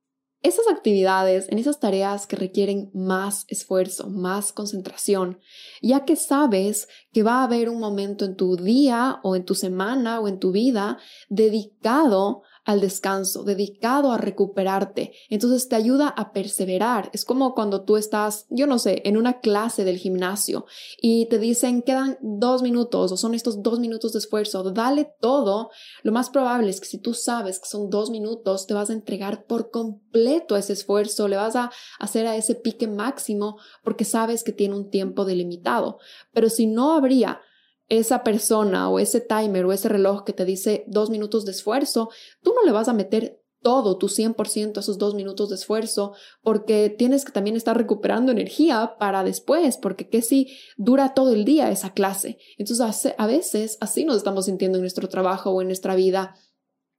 esas 0.43 0.67
actividades, 0.67 1.47
en 1.49 1.57
esas 1.57 1.79
tareas 1.79 2.27
que 2.27 2.35
requieren 2.35 2.91
más 2.93 3.45
esfuerzo, 3.47 4.09
más 4.09 4.51
concentración, 4.51 5.39
ya 5.81 6.03
que 6.03 6.17
sabes 6.17 6.89
que 7.13 7.23
va 7.23 7.39
a 7.39 7.43
haber 7.45 7.69
un 7.69 7.79
momento 7.79 8.25
en 8.25 8.35
tu 8.35 8.57
día 8.57 9.19
o 9.23 9.37
en 9.37 9.45
tu 9.45 9.55
semana 9.55 10.19
o 10.19 10.27
en 10.27 10.39
tu 10.39 10.51
vida 10.51 10.97
dedicado 11.29 12.43
al 12.65 12.79
descanso, 12.79 13.43
dedicado 13.43 14.11
a 14.11 14.17
recuperarte. 14.17 15.13
Entonces 15.29 15.67
te 15.67 15.75
ayuda 15.75 16.07
a 16.07 16.31
perseverar. 16.31 17.09
Es 17.13 17.25
como 17.25 17.53
cuando 17.53 17.83
tú 17.83 17.97
estás, 17.97 18.45
yo 18.49 18.67
no 18.67 18.79
sé, 18.79 19.01
en 19.05 19.17
una 19.17 19.39
clase 19.39 19.83
del 19.83 19.97
gimnasio 19.97 20.65
y 21.01 21.25
te 21.27 21.39
dicen 21.39 21.81
quedan 21.81 22.17
dos 22.21 22.61
minutos 22.61 23.11
o 23.11 23.17
son 23.17 23.33
estos 23.33 23.61
dos 23.61 23.79
minutos 23.79 24.13
de 24.13 24.19
esfuerzo, 24.19 24.63
dale 24.71 25.13
todo. 25.19 25.71
Lo 26.03 26.11
más 26.11 26.29
probable 26.29 26.69
es 26.69 26.79
que 26.79 26.87
si 26.87 26.97
tú 26.97 27.13
sabes 27.13 27.59
que 27.59 27.67
son 27.67 27.89
dos 27.89 28.09
minutos, 28.09 28.65
te 28.65 28.73
vas 28.73 28.89
a 28.89 28.93
entregar 28.93 29.45
por 29.45 29.69
completo 29.69 30.55
ese 30.55 30.73
esfuerzo, 30.73 31.27
le 31.27 31.35
vas 31.35 31.55
a 31.55 31.71
hacer 31.99 32.27
a 32.27 32.35
ese 32.35 32.55
pique 32.55 32.87
máximo 32.87 33.57
porque 33.83 34.05
sabes 34.05 34.43
que 34.43 34.53
tiene 34.53 34.75
un 34.75 34.89
tiempo 34.89 35.25
delimitado. 35.25 35.99
Pero 36.31 36.49
si 36.49 36.67
no 36.67 36.93
habría 36.93 37.41
esa 37.89 38.23
persona 38.23 38.89
o 38.89 38.99
ese 38.99 39.21
timer 39.21 39.65
o 39.65 39.73
ese 39.73 39.89
reloj 39.89 40.23
que 40.23 40.33
te 40.33 40.45
dice 40.45 40.83
dos 40.87 41.09
minutos 41.09 41.45
de 41.45 41.51
esfuerzo, 41.51 42.09
tú 42.41 42.53
no 42.55 42.63
le 42.63 42.71
vas 42.71 42.87
a 42.87 42.93
meter 42.93 43.43
todo 43.63 43.97
tu 43.97 44.09
100% 44.09 44.77
a 44.77 44.79
esos 44.81 44.97
dos 44.97 45.15
minutos 45.15 45.49
de 45.49 45.55
esfuerzo 45.55 46.13
porque 46.41 46.89
tienes 46.89 47.25
que 47.25 47.31
también 47.31 47.55
estar 47.55 47.75
recuperando 47.75 48.31
energía 48.31 48.95
para 48.99 49.23
después, 49.23 49.77
porque 49.77 50.09
que 50.09 50.21
si 50.21 50.55
dura 50.77 51.13
todo 51.13 51.33
el 51.33 51.45
día 51.45 51.71
esa 51.71 51.93
clase. 51.93 52.37
Entonces 52.57 53.13
a 53.17 53.25
veces 53.25 53.77
así 53.79 54.05
nos 54.05 54.17
estamos 54.17 54.45
sintiendo 54.45 54.77
en 54.77 54.83
nuestro 54.83 55.07
trabajo 55.07 55.51
o 55.51 55.61
en 55.61 55.67
nuestra 55.67 55.95
vida 55.95 56.35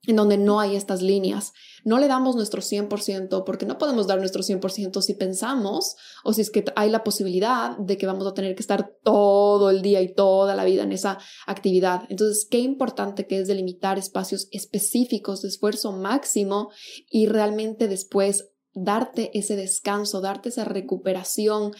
en 0.06 0.16
donde 0.16 0.38
no 0.38 0.60
hay 0.60 0.76
estas 0.76 1.02
líneas. 1.02 1.52
No 1.84 1.98
le 1.98 2.08
damos 2.08 2.36
nuestro 2.36 2.62
100% 2.62 3.44
porque 3.44 3.66
no 3.66 3.78
podemos 3.78 4.06
dar 4.06 4.18
nuestro 4.18 4.42
100% 4.42 5.02
si 5.02 5.14
pensamos 5.14 5.96
o 6.24 6.32
si 6.32 6.40
es 6.40 6.50
que 6.50 6.64
hay 6.76 6.90
la 6.90 7.04
posibilidad 7.04 7.76
de 7.78 7.98
que 7.98 8.06
vamos 8.06 8.26
a 8.26 8.34
tener 8.34 8.54
que 8.54 8.62
estar 8.62 8.96
todo 9.02 9.70
el 9.70 9.82
día 9.82 10.00
y 10.00 10.14
toda 10.14 10.54
la 10.54 10.64
vida 10.64 10.82
en 10.82 10.92
esa 10.92 11.18
actividad. 11.46 12.02
Entonces, 12.08 12.46
qué 12.50 12.58
importante 12.58 13.26
que 13.26 13.40
es 13.40 13.48
delimitar 13.48 13.98
espacios 13.98 14.48
específicos 14.50 15.42
de 15.42 15.48
esfuerzo 15.48 15.92
máximo 15.92 16.70
y 17.10 17.26
realmente 17.26 17.88
después 17.88 18.50
darte 18.72 19.30
ese 19.38 19.56
descanso, 19.56 20.20
darte 20.20 20.48
esa 20.48 20.64
recuperación 20.64 21.72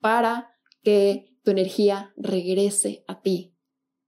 para 0.00 0.48
que 0.82 1.26
tu 1.42 1.50
energía 1.50 2.12
regrese 2.16 3.04
a 3.06 3.20
ti, 3.20 3.54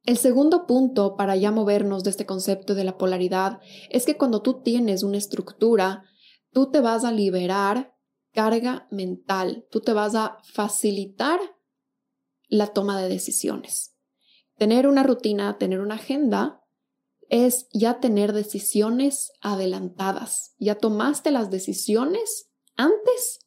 el 0.05 0.17
segundo 0.17 0.67
punto 0.67 1.17
para 1.17 1.37
ya 1.37 1.53
movernos 1.53 2.03
de 2.03 2.11
este 2.11 2.27
concepto 2.27 2.75
de 2.75 2.85
la 2.85 2.99
polaridad 2.99 3.61
es 3.89 4.05
que 4.05 4.17
cuando 4.17 4.43
tú 4.43 4.63
tienes 4.63 5.05
una 5.05 5.19
estructura, 5.19 6.05
tú 6.51 6.71
te 6.71 6.81
vas 6.81 7.05
a 7.05 7.13
liberar 7.13 7.95
carga 8.33 8.89
mental, 8.91 9.67
tú 9.71 9.81
te 9.81 9.93
vas 9.93 10.15
a 10.15 10.39
facilitar 10.53 11.39
la 12.49 12.69
toma 12.69 13.01
de 13.01 13.09
decisiones. 13.09 13.95
Tener 14.57 14.87
una 14.87 15.03
rutina, 15.03 15.57
tener 15.59 15.81
una 15.81 15.95
agenda 15.95 16.61
es 17.29 17.69
ya 17.73 18.01
tener 18.01 18.33
decisiones 18.33 19.33
adelantadas, 19.41 20.55
ya 20.59 20.75
tomaste 20.75 21.31
las 21.31 21.51
decisiones 21.51 22.51
antes 22.77 23.47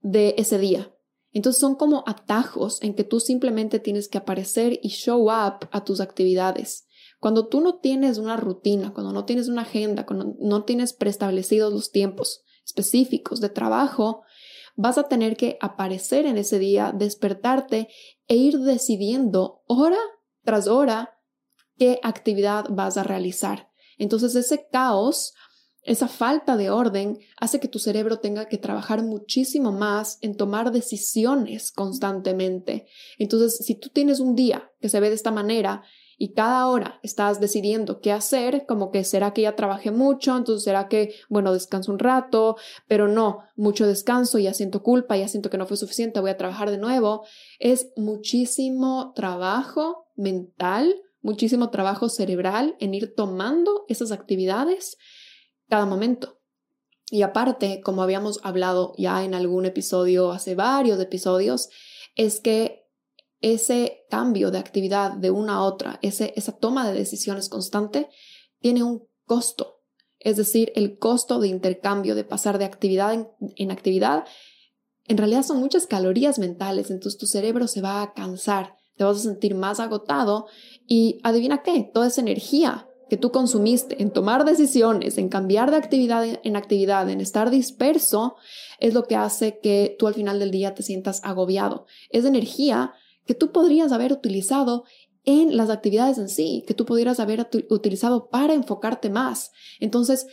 de 0.00 0.34
ese 0.38 0.58
día. 0.58 0.92
Entonces 1.32 1.60
son 1.60 1.76
como 1.76 2.04
atajos 2.06 2.82
en 2.82 2.94
que 2.94 3.04
tú 3.04 3.20
simplemente 3.20 3.78
tienes 3.78 4.08
que 4.08 4.18
aparecer 4.18 4.78
y 4.82 4.88
show 4.88 5.30
up 5.30 5.68
a 5.70 5.84
tus 5.84 6.00
actividades. 6.00 6.86
Cuando 7.20 7.48
tú 7.48 7.60
no 7.60 7.78
tienes 7.78 8.18
una 8.18 8.36
rutina, 8.36 8.92
cuando 8.92 9.12
no 9.12 9.24
tienes 9.24 9.48
una 9.48 9.62
agenda, 9.62 10.06
cuando 10.06 10.34
no 10.40 10.64
tienes 10.64 10.92
preestablecidos 10.92 11.72
los 11.72 11.90
tiempos 11.90 12.42
específicos 12.64 13.40
de 13.40 13.50
trabajo, 13.50 14.22
vas 14.74 14.98
a 14.98 15.04
tener 15.04 15.36
que 15.36 15.58
aparecer 15.60 16.26
en 16.26 16.38
ese 16.38 16.58
día, 16.58 16.92
despertarte 16.96 17.88
e 18.26 18.36
ir 18.36 18.58
decidiendo 18.60 19.62
hora 19.66 19.98
tras 20.42 20.66
hora 20.66 21.18
qué 21.76 22.00
actividad 22.02 22.66
vas 22.70 22.96
a 22.96 23.02
realizar. 23.02 23.70
Entonces 23.98 24.34
ese 24.34 24.66
caos 24.72 25.34
esa 25.82 26.08
falta 26.08 26.56
de 26.56 26.70
orden 26.70 27.18
hace 27.38 27.58
que 27.58 27.68
tu 27.68 27.78
cerebro 27.78 28.18
tenga 28.18 28.48
que 28.48 28.58
trabajar 28.58 29.02
muchísimo 29.02 29.72
más 29.72 30.18
en 30.20 30.36
tomar 30.36 30.72
decisiones 30.72 31.72
constantemente. 31.72 32.86
Entonces, 33.18 33.64
si 33.64 33.74
tú 33.74 33.88
tienes 33.88 34.20
un 34.20 34.34
día 34.34 34.70
que 34.80 34.88
se 34.88 35.00
ve 35.00 35.08
de 35.08 35.14
esta 35.14 35.30
manera 35.30 35.82
y 36.18 36.34
cada 36.34 36.66
hora 36.66 37.00
estás 37.02 37.40
decidiendo 37.40 38.00
qué 38.00 38.12
hacer, 38.12 38.66
como 38.66 38.90
que 38.90 39.04
será 39.04 39.32
que 39.32 39.40
ya 39.42 39.56
trabajé 39.56 39.90
mucho, 39.90 40.36
entonces 40.36 40.64
será 40.64 40.86
que, 40.86 41.14
bueno, 41.30 41.54
descanso 41.54 41.90
un 41.90 41.98
rato, 41.98 42.56
pero 42.86 43.08
no, 43.08 43.38
mucho 43.56 43.86
descanso, 43.86 44.38
ya 44.38 44.52
siento 44.52 44.82
culpa, 44.82 45.16
ya 45.16 45.28
siento 45.28 45.48
que 45.48 45.56
no 45.56 45.64
fue 45.64 45.78
suficiente, 45.78 46.20
voy 46.20 46.30
a 46.30 46.36
trabajar 46.36 46.70
de 46.70 46.76
nuevo, 46.76 47.24
es 47.58 47.90
muchísimo 47.96 49.14
trabajo 49.16 50.08
mental, 50.14 50.94
muchísimo 51.22 51.70
trabajo 51.70 52.10
cerebral 52.10 52.76
en 52.80 52.92
ir 52.92 53.14
tomando 53.14 53.86
esas 53.88 54.12
actividades 54.12 54.98
cada 55.70 55.86
momento. 55.86 56.40
Y 57.10 57.22
aparte, 57.22 57.80
como 57.82 58.02
habíamos 58.02 58.40
hablado 58.42 58.92
ya 58.98 59.24
en 59.24 59.34
algún 59.34 59.64
episodio, 59.64 60.30
hace 60.30 60.54
varios 60.54 61.00
episodios, 61.00 61.70
es 62.14 62.40
que 62.40 62.86
ese 63.40 64.04
cambio 64.10 64.50
de 64.50 64.58
actividad 64.58 65.12
de 65.12 65.30
una 65.30 65.54
a 65.54 65.62
otra, 65.62 65.98
ese, 66.02 66.32
esa 66.36 66.52
toma 66.52 66.88
de 66.88 66.98
decisiones 66.98 67.48
constante, 67.48 68.08
tiene 68.60 68.82
un 68.82 69.08
costo. 69.24 69.80
Es 70.18 70.36
decir, 70.36 70.70
el 70.76 70.98
costo 70.98 71.40
de 71.40 71.48
intercambio, 71.48 72.14
de 72.14 72.24
pasar 72.24 72.58
de 72.58 72.66
actividad 72.66 73.14
en, 73.14 73.28
en 73.56 73.70
actividad, 73.70 74.24
en 75.08 75.16
realidad 75.16 75.42
son 75.42 75.58
muchas 75.58 75.86
calorías 75.86 76.38
mentales, 76.38 76.90
entonces 76.90 77.18
tu 77.18 77.26
cerebro 77.26 77.66
se 77.66 77.80
va 77.80 78.02
a 78.02 78.12
cansar, 78.12 78.76
te 78.96 79.04
vas 79.04 79.16
a 79.16 79.22
sentir 79.22 79.54
más 79.54 79.80
agotado 79.80 80.46
y 80.86 81.18
adivina 81.22 81.62
qué, 81.62 81.90
toda 81.92 82.08
esa 82.08 82.20
energía 82.20 82.89
que 83.10 83.16
tú 83.16 83.32
consumiste 83.32 84.00
en 84.00 84.12
tomar 84.12 84.44
decisiones, 84.44 85.18
en 85.18 85.28
cambiar 85.28 85.72
de 85.72 85.76
actividad 85.76 86.24
en 86.44 86.54
actividad, 86.54 87.10
en 87.10 87.20
estar 87.20 87.50
disperso, 87.50 88.36
es 88.78 88.94
lo 88.94 89.02
que 89.02 89.16
hace 89.16 89.58
que 89.58 89.96
tú 89.98 90.06
al 90.06 90.14
final 90.14 90.38
del 90.38 90.52
día 90.52 90.74
te 90.74 90.84
sientas 90.84 91.20
agobiado. 91.24 91.86
Es 92.10 92.24
energía 92.24 92.94
que 93.26 93.34
tú 93.34 93.50
podrías 93.50 93.90
haber 93.90 94.12
utilizado 94.12 94.84
en 95.24 95.56
las 95.56 95.70
actividades 95.70 96.18
en 96.18 96.28
sí, 96.28 96.62
que 96.68 96.74
tú 96.74 96.86
pudieras 96.86 97.18
haber 97.18 97.50
utilizado 97.68 98.28
para 98.28 98.54
enfocarte 98.54 99.10
más. 99.10 99.50
Entonces, 99.80 100.28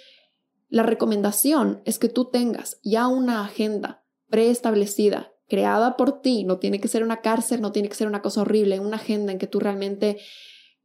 la 0.69 0.83
recomendación 0.83 1.81
es 1.85 1.97
que 1.97 2.09
tú 2.09 2.25
tengas 2.25 2.79
ya 2.83 3.07
una 3.07 3.43
agenda 3.43 4.05
preestablecida, 4.29 5.33
creada 5.47 5.97
por 5.97 6.21
ti, 6.21 6.43
no 6.43 6.59
tiene 6.59 6.79
que 6.79 6.89
ser 6.89 7.01
una 7.01 7.21
cárcel, 7.21 7.59
no 7.59 7.71
tiene 7.71 7.89
que 7.89 7.95
ser 7.95 8.07
una 8.07 8.21
cosa 8.21 8.41
horrible, 8.41 8.79
una 8.79 8.97
agenda 8.97 9.31
en 9.31 9.39
que 9.39 9.47
tú 9.47 9.59
realmente 9.59 10.19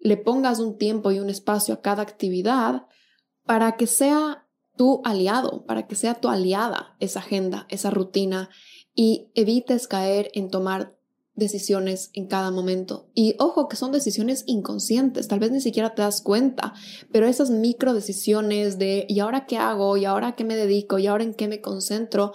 le 0.03 0.17
pongas 0.17 0.59
un 0.59 0.77
tiempo 0.77 1.11
y 1.11 1.21
un 1.21 1.31
espacio 1.31 1.75
a 1.75 1.81
cada 1.81 2.03
actividad 2.03 2.87
para 3.45 3.77
que 3.77 3.87
sea 3.87 4.47
tu 4.77 5.01
aliado, 5.05 5.65
para 5.67 5.87
que 5.87 5.95
sea 5.95 6.15
tu 6.15 6.29
aliada 6.29 6.97
esa 6.99 7.21
agenda, 7.21 7.67
esa 7.69 7.91
rutina 7.91 8.51
y 8.95 9.31
evites 9.35 9.87
caer 9.87 10.31
en 10.35 10.51
tomar 10.51 10.97
decisiones 11.35 12.11
en 12.15 12.27
cada 12.27 12.51
momento. 12.51 13.11
Y 13.15 13.37
ojo 13.39 13.69
que 13.69 13.77
son 13.77 13.93
decisiones 13.93 14.45
inconscientes, 14.47 15.29
tal 15.29 15.39
vez 15.39 15.51
ni 15.51 15.61
siquiera 15.61 15.95
te 15.95 16.03
das 16.03 16.21
cuenta, 16.21 16.75
pero 17.11 17.27
esas 17.27 17.51
micro 17.51 17.95
decisiones 17.95 18.79
de 18.79 19.07
¿y 19.09 19.21
ahora 19.21 19.47
qué 19.47 19.57
hago? 19.57 19.97
¿y 19.97 20.05
ahora 20.05 20.35
qué 20.35 20.45
me 20.45 20.57
dedico? 20.57 20.99
¿y 20.99 21.07
ahora 21.07 21.25
en 21.25 21.35
qué 21.35 21.49
me 21.49 21.61
concentro? 21.61 22.33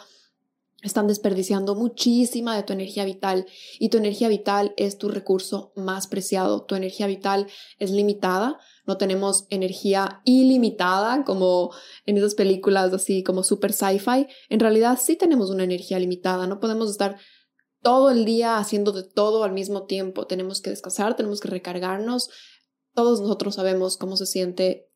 Están 0.83 1.07
desperdiciando 1.07 1.73
muchísima 1.73 2.55
de 2.55 2.61
tu 2.61 2.71
energía 2.71 3.03
vital 3.03 3.47
y 3.79 3.89
tu 3.89 3.97
energía 3.97 4.27
vital 4.27 4.73
es 4.77 4.97
tu 4.97 5.09
recurso 5.09 5.71
más 5.75 6.05
preciado. 6.05 6.65
Tu 6.65 6.75
energía 6.75 7.07
vital 7.07 7.47
es 7.79 7.89
limitada, 7.89 8.59
no 8.85 8.97
tenemos 8.97 9.47
energía 9.49 10.21
ilimitada 10.23 11.23
como 11.23 11.71
en 12.05 12.17
esas 12.17 12.35
películas 12.35 12.93
así 12.93 13.23
como 13.23 13.43
super 13.43 13.73
sci-fi. 13.73 14.27
En 14.49 14.59
realidad 14.59 14.99
sí 15.01 15.15
tenemos 15.15 15.49
una 15.49 15.63
energía 15.63 15.97
limitada, 15.97 16.45
no 16.45 16.59
podemos 16.59 16.91
estar 16.91 17.17
todo 17.81 18.11
el 18.11 18.25
día 18.25 18.57
haciendo 18.57 18.91
de 18.91 19.03
todo 19.03 19.43
al 19.43 19.53
mismo 19.53 19.85
tiempo. 19.85 20.27
Tenemos 20.27 20.61
que 20.61 20.69
descansar, 20.69 21.15
tenemos 21.15 21.39
que 21.39 21.47
recargarnos. 21.47 22.29
Todos 22.93 23.19
nosotros 23.19 23.55
sabemos 23.55 23.97
cómo 23.97 24.15
se 24.15 24.27
siente 24.27 24.91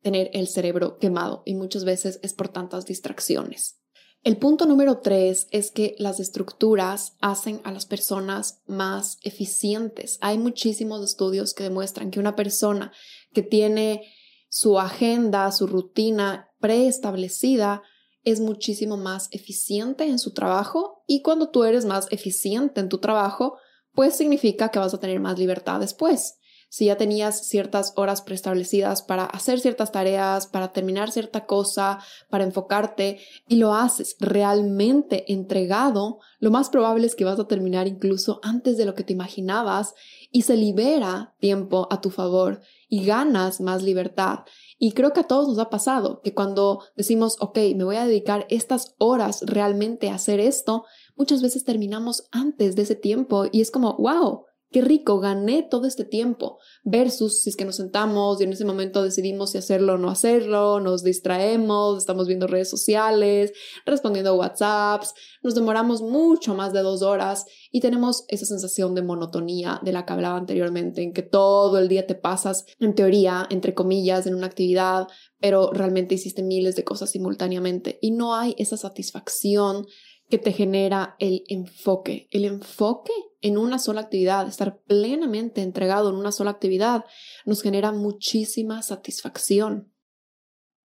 tener 0.00 0.30
el 0.32 0.48
cerebro 0.48 0.96
quemado 0.98 1.42
y 1.44 1.54
muchas 1.54 1.84
veces 1.84 2.20
es 2.22 2.32
por 2.32 2.48
tantas 2.48 2.86
distracciones. 2.86 3.79
El 4.22 4.36
punto 4.36 4.66
número 4.66 4.98
tres 4.98 5.48
es 5.50 5.70
que 5.70 5.94
las 5.98 6.20
estructuras 6.20 7.16
hacen 7.20 7.62
a 7.64 7.72
las 7.72 7.86
personas 7.86 8.60
más 8.66 9.18
eficientes. 9.22 10.18
Hay 10.20 10.36
muchísimos 10.36 11.02
estudios 11.02 11.54
que 11.54 11.62
demuestran 11.62 12.10
que 12.10 12.20
una 12.20 12.36
persona 12.36 12.92
que 13.32 13.42
tiene 13.42 14.02
su 14.50 14.78
agenda, 14.78 15.50
su 15.52 15.66
rutina 15.66 16.50
preestablecida, 16.60 17.82
es 18.22 18.40
muchísimo 18.40 18.98
más 18.98 19.28
eficiente 19.30 20.04
en 20.04 20.18
su 20.18 20.34
trabajo 20.34 21.02
y 21.06 21.22
cuando 21.22 21.48
tú 21.48 21.64
eres 21.64 21.86
más 21.86 22.06
eficiente 22.10 22.80
en 22.80 22.90
tu 22.90 22.98
trabajo, 22.98 23.56
pues 23.94 24.14
significa 24.14 24.70
que 24.70 24.78
vas 24.78 24.92
a 24.92 25.00
tener 25.00 25.20
más 25.20 25.38
libertad 25.38 25.80
después 25.80 26.39
si 26.70 26.86
ya 26.86 26.96
tenías 26.96 27.46
ciertas 27.48 27.92
horas 27.96 28.22
preestablecidas 28.22 29.02
para 29.02 29.24
hacer 29.24 29.58
ciertas 29.58 29.90
tareas, 29.90 30.46
para 30.46 30.72
terminar 30.72 31.10
cierta 31.10 31.44
cosa, 31.44 31.98
para 32.30 32.44
enfocarte 32.44 33.18
y 33.48 33.56
lo 33.56 33.74
haces 33.74 34.16
realmente 34.20 35.30
entregado, 35.32 36.20
lo 36.38 36.52
más 36.52 36.70
probable 36.70 37.08
es 37.08 37.16
que 37.16 37.24
vas 37.24 37.40
a 37.40 37.48
terminar 37.48 37.88
incluso 37.88 38.38
antes 38.44 38.78
de 38.78 38.84
lo 38.84 38.94
que 38.94 39.02
te 39.02 39.12
imaginabas 39.12 39.94
y 40.30 40.42
se 40.42 40.56
libera 40.56 41.34
tiempo 41.40 41.88
a 41.90 42.00
tu 42.00 42.10
favor 42.10 42.60
y 42.88 43.04
ganas 43.04 43.60
más 43.60 43.82
libertad. 43.82 44.40
Y 44.78 44.92
creo 44.92 45.12
que 45.12 45.20
a 45.20 45.26
todos 45.26 45.48
nos 45.48 45.58
ha 45.58 45.70
pasado 45.70 46.20
que 46.22 46.34
cuando 46.34 46.84
decimos, 46.96 47.36
ok, 47.40 47.58
me 47.74 47.84
voy 47.84 47.96
a 47.96 48.06
dedicar 48.06 48.46
estas 48.48 48.94
horas 48.98 49.42
realmente 49.44 50.08
a 50.08 50.14
hacer 50.14 50.38
esto, 50.38 50.84
muchas 51.16 51.42
veces 51.42 51.64
terminamos 51.64 52.28
antes 52.30 52.76
de 52.76 52.82
ese 52.82 52.94
tiempo 52.94 53.46
y 53.50 53.60
es 53.60 53.72
como, 53.72 53.96
wow, 53.96 54.44
qué 54.70 54.82
rico, 54.82 55.18
gané 55.18 55.66
todo 55.68 55.86
este 55.86 56.04
tiempo, 56.04 56.58
versus 56.84 57.42
si 57.42 57.50
es 57.50 57.56
que 57.56 57.64
nos 57.64 57.76
sentamos 57.76 58.40
y 58.40 58.44
en 58.44 58.52
ese 58.52 58.64
momento 58.64 59.02
decidimos 59.02 59.50
si 59.50 59.58
hacerlo 59.58 59.94
o 59.94 59.98
no 59.98 60.10
hacerlo, 60.10 60.80
nos 60.80 61.02
distraemos, 61.02 61.98
estamos 61.98 62.28
viendo 62.28 62.46
redes 62.46 62.70
sociales, 62.70 63.52
respondiendo 63.84 64.36
WhatsApps, 64.36 65.14
nos 65.42 65.54
demoramos 65.54 66.02
mucho 66.02 66.54
más 66.54 66.72
de 66.72 66.82
dos 66.82 67.02
horas 67.02 67.46
y 67.72 67.80
tenemos 67.80 68.24
esa 68.28 68.46
sensación 68.46 68.94
de 68.94 69.02
monotonía 69.02 69.80
de 69.82 69.92
la 69.92 70.06
que 70.06 70.12
hablaba 70.12 70.38
anteriormente, 70.38 71.02
en 71.02 71.12
que 71.12 71.22
todo 71.22 71.78
el 71.78 71.88
día 71.88 72.06
te 72.06 72.14
pasas, 72.14 72.64
en 72.78 72.94
teoría, 72.94 73.46
entre 73.50 73.74
comillas, 73.74 74.26
en 74.26 74.34
una 74.34 74.46
actividad, 74.46 75.08
pero 75.40 75.70
realmente 75.72 76.14
hiciste 76.14 76.42
miles 76.42 76.76
de 76.76 76.84
cosas 76.84 77.10
simultáneamente 77.10 77.98
y 78.00 78.12
no 78.12 78.34
hay 78.34 78.54
esa 78.58 78.76
satisfacción 78.76 79.86
que 80.30 80.38
te 80.38 80.52
genera 80.52 81.16
el 81.18 81.42
enfoque. 81.48 82.28
El 82.30 82.44
enfoque 82.44 83.12
en 83.42 83.58
una 83.58 83.78
sola 83.78 84.02
actividad, 84.02 84.46
estar 84.46 84.80
plenamente 84.82 85.62
entregado 85.62 86.08
en 86.10 86.16
una 86.16 86.32
sola 86.32 86.52
actividad, 86.52 87.04
nos 87.44 87.62
genera 87.62 87.92
muchísima 87.92 88.82
satisfacción. 88.82 89.92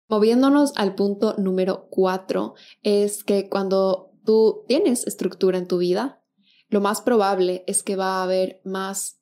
Moviéndonos 0.08 0.74
al 0.76 0.96
punto 0.96 1.36
número 1.38 1.88
cuatro, 1.90 2.56
es 2.82 3.24
que 3.24 3.50
cuando 3.50 4.12
tú 4.26 4.64
tienes 4.68 5.06
estructura 5.08 5.58
en 5.58 5.68
tu 5.68 5.78
vida, 5.78 6.24
lo 6.68 6.82
más 6.82 7.02
probable 7.02 7.64
es 7.68 7.84
que 7.84 7.96
va 7.96 8.20
a 8.20 8.24
haber 8.24 8.62
más 8.66 9.22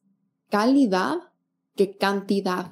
calidad 0.49 1.17
que 1.75 1.97
cantidad 1.97 2.71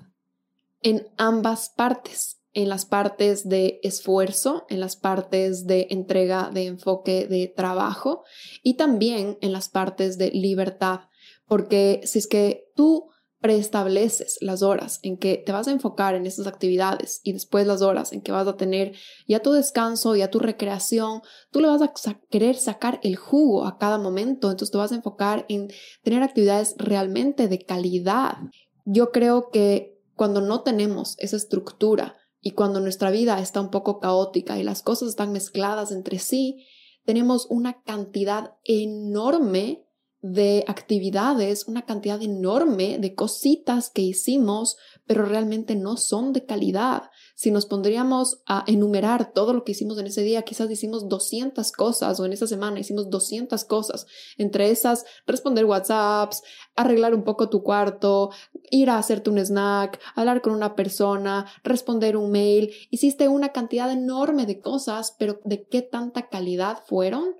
en 0.81 1.07
ambas 1.17 1.69
partes 1.75 2.40
en 2.53 2.69
las 2.69 2.85
partes 2.85 3.47
de 3.47 3.79
esfuerzo, 3.83 4.65
en 4.69 4.79
las 4.79 4.95
partes 4.95 5.65
de 5.65 5.87
entrega, 5.89 6.49
de 6.53 6.65
enfoque, 6.65 7.27
de 7.27 7.47
trabajo 7.47 8.23
y 8.61 8.75
también 8.75 9.37
en 9.41 9.53
las 9.53 9.69
partes 9.69 10.17
de 10.17 10.31
libertad. 10.31 11.01
Porque 11.45 12.01
si 12.03 12.19
es 12.19 12.27
que 12.27 12.65
tú 12.75 13.09
preestableces 13.41 14.37
las 14.39 14.61
horas 14.61 14.99
en 15.01 15.17
que 15.17 15.41
te 15.43 15.51
vas 15.51 15.67
a 15.67 15.71
enfocar 15.71 16.13
en 16.13 16.27
esas 16.27 16.45
actividades 16.45 17.21
y 17.23 17.33
después 17.33 17.65
las 17.65 17.81
horas 17.81 18.13
en 18.13 18.21
que 18.21 18.31
vas 18.31 18.47
a 18.47 18.55
tener 18.55 18.93
ya 19.27 19.41
tu 19.41 19.51
descanso, 19.51 20.15
ya 20.15 20.29
tu 20.29 20.37
recreación, 20.37 21.21
tú 21.49 21.59
le 21.59 21.67
vas 21.67 21.81
a 21.81 21.91
querer 22.29 22.55
sacar 22.55 22.99
el 23.01 23.15
jugo 23.15 23.65
a 23.65 23.79
cada 23.79 23.97
momento, 23.97 24.51
entonces 24.51 24.71
te 24.71 24.77
vas 24.77 24.91
a 24.91 24.95
enfocar 24.95 25.45
en 25.49 25.69
tener 26.03 26.21
actividades 26.21 26.75
realmente 26.77 27.47
de 27.47 27.59
calidad. 27.65 28.37
Yo 28.85 29.11
creo 29.11 29.49
que 29.49 29.99
cuando 30.15 30.41
no 30.41 30.61
tenemos 30.61 31.15
esa 31.17 31.37
estructura, 31.37 32.15
y 32.41 32.51
cuando 32.51 32.79
nuestra 32.79 33.11
vida 33.11 33.39
está 33.39 33.61
un 33.61 33.69
poco 33.69 33.99
caótica 33.99 34.59
y 34.59 34.63
las 34.63 34.81
cosas 34.81 35.09
están 35.09 35.31
mezcladas 35.31 35.91
entre 35.91 36.19
sí, 36.19 36.65
tenemos 37.05 37.47
una 37.49 37.81
cantidad 37.83 38.55
enorme 38.63 39.85
de 40.21 40.63
actividades, 40.67 41.67
una 41.67 41.81
cantidad 41.81 42.21
enorme 42.21 42.99
de 42.99 43.15
cositas 43.15 43.89
que 43.89 44.03
hicimos, 44.03 44.77
pero 45.07 45.25
realmente 45.25 45.75
no 45.75 45.97
son 45.97 46.31
de 46.31 46.45
calidad. 46.45 47.09
Si 47.33 47.49
nos 47.49 47.65
pondríamos 47.65 48.43
a 48.45 48.63
enumerar 48.67 49.33
todo 49.33 49.53
lo 49.53 49.63
que 49.63 49.71
hicimos 49.71 49.97
en 49.97 50.05
ese 50.05 50.21
día, 50.21 50.43
quizás 50.43 50.69
hicimos 50.69 51.09
200 51.09 51.71
cosas 51.71 52.19
o 52.19 52.25
en 52.25 52.33
esa 52.33 52.45
semana 52.45 52.79
hicimos 52.79 53.09
200 53.09 53.65
cosas. 53.65 54.05
Entre 54.37 54.69
esas, 54.69 55.05
responder 55.25 55.65
WhatsApps, 55.65 56.43
arreglar 56.75 57.15
un 57.15 57.23
poco 57.23 57.49
tu 57.49 57.63
cuarto, 57.63 58.29
ir 58.69 58.91
a 58.91 58.99
hacerte 58.99 59.31
un 59.31 59.39
snack, 59.39 59.99
hablar 60.15 60.43
con 60.43 60.53
una 60.53 60.75
persona, 60.75 61.47
responder 61.63 62.15
un 62.15 62.29
mail. 62.29 62.71
Hiciste 62.91 63.27
una 63.27 63.49
cantidad 63.49 63.91
enorme 63.91 64.45
de 64.45 64.59
cosas, 64.59 65.15
pero 65.17 65.39
¿de 65.43 65.67
qué 65.67 65.81
tanta 65.81 66.29
calidad 66.29 66.83
fueron? 66.85 67.37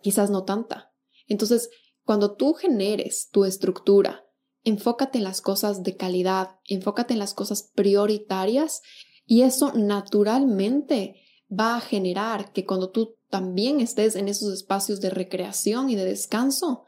Quizás 0.00 0.30
no 0.30 0.44
tanta. 0.44 0.92
Entonces, 1.28 1.70
cuando 2.04 2.34
tú 2.34 2.54
generes 2.54 3.28
tu 3.30 3.44
estructura, 3.44 4.24
enfócate 4.64 5.18
en 5.18 5.24
las 5.24 5.40
cosas 5.40 5.82
de 5.82 5.96
calidad, 5.96 6.58
enfócate 6.68 7.14
en 7.14 7.18
las 7.18 7.34
cosas 7.34 7.70
prioritarias 7.74 8.82
y 9.26 9.42
eso 9.42 9.72
naturalmente 9.74 11.16
va 11.50 11.76
a 11.76 11.80
generar 11.80 12.52
que 12.52 12.64
cuando 12.64 12.90
tú 12.90 13.16
también 13.28 13.80
estés 13.80 14.16
en 14.16 14.28
esos 14.28 14.52
espacios 14.52 15.00
de 15.00 15.10
recreación 15.10 15.90
y 15.90 15.96
de 15.96 16.04
descanso, 16.04 16.84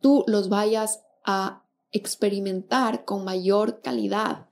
tú 0.00 0.24
los 0.26 0.48
vayas 0.48 1.00
a 1.24 1.64
experimentar 1.90 3.04
con 3.04 3.24
mayor 3.24 3.80
calidad. 3.80 4.48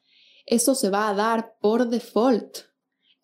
Eso 0.47 0.75
se 0.75 0.91
va 0.91 1.09
a 1.09 1.15
dar 1.15 1.57
por 1.61 1.89
default. 1.89 2.59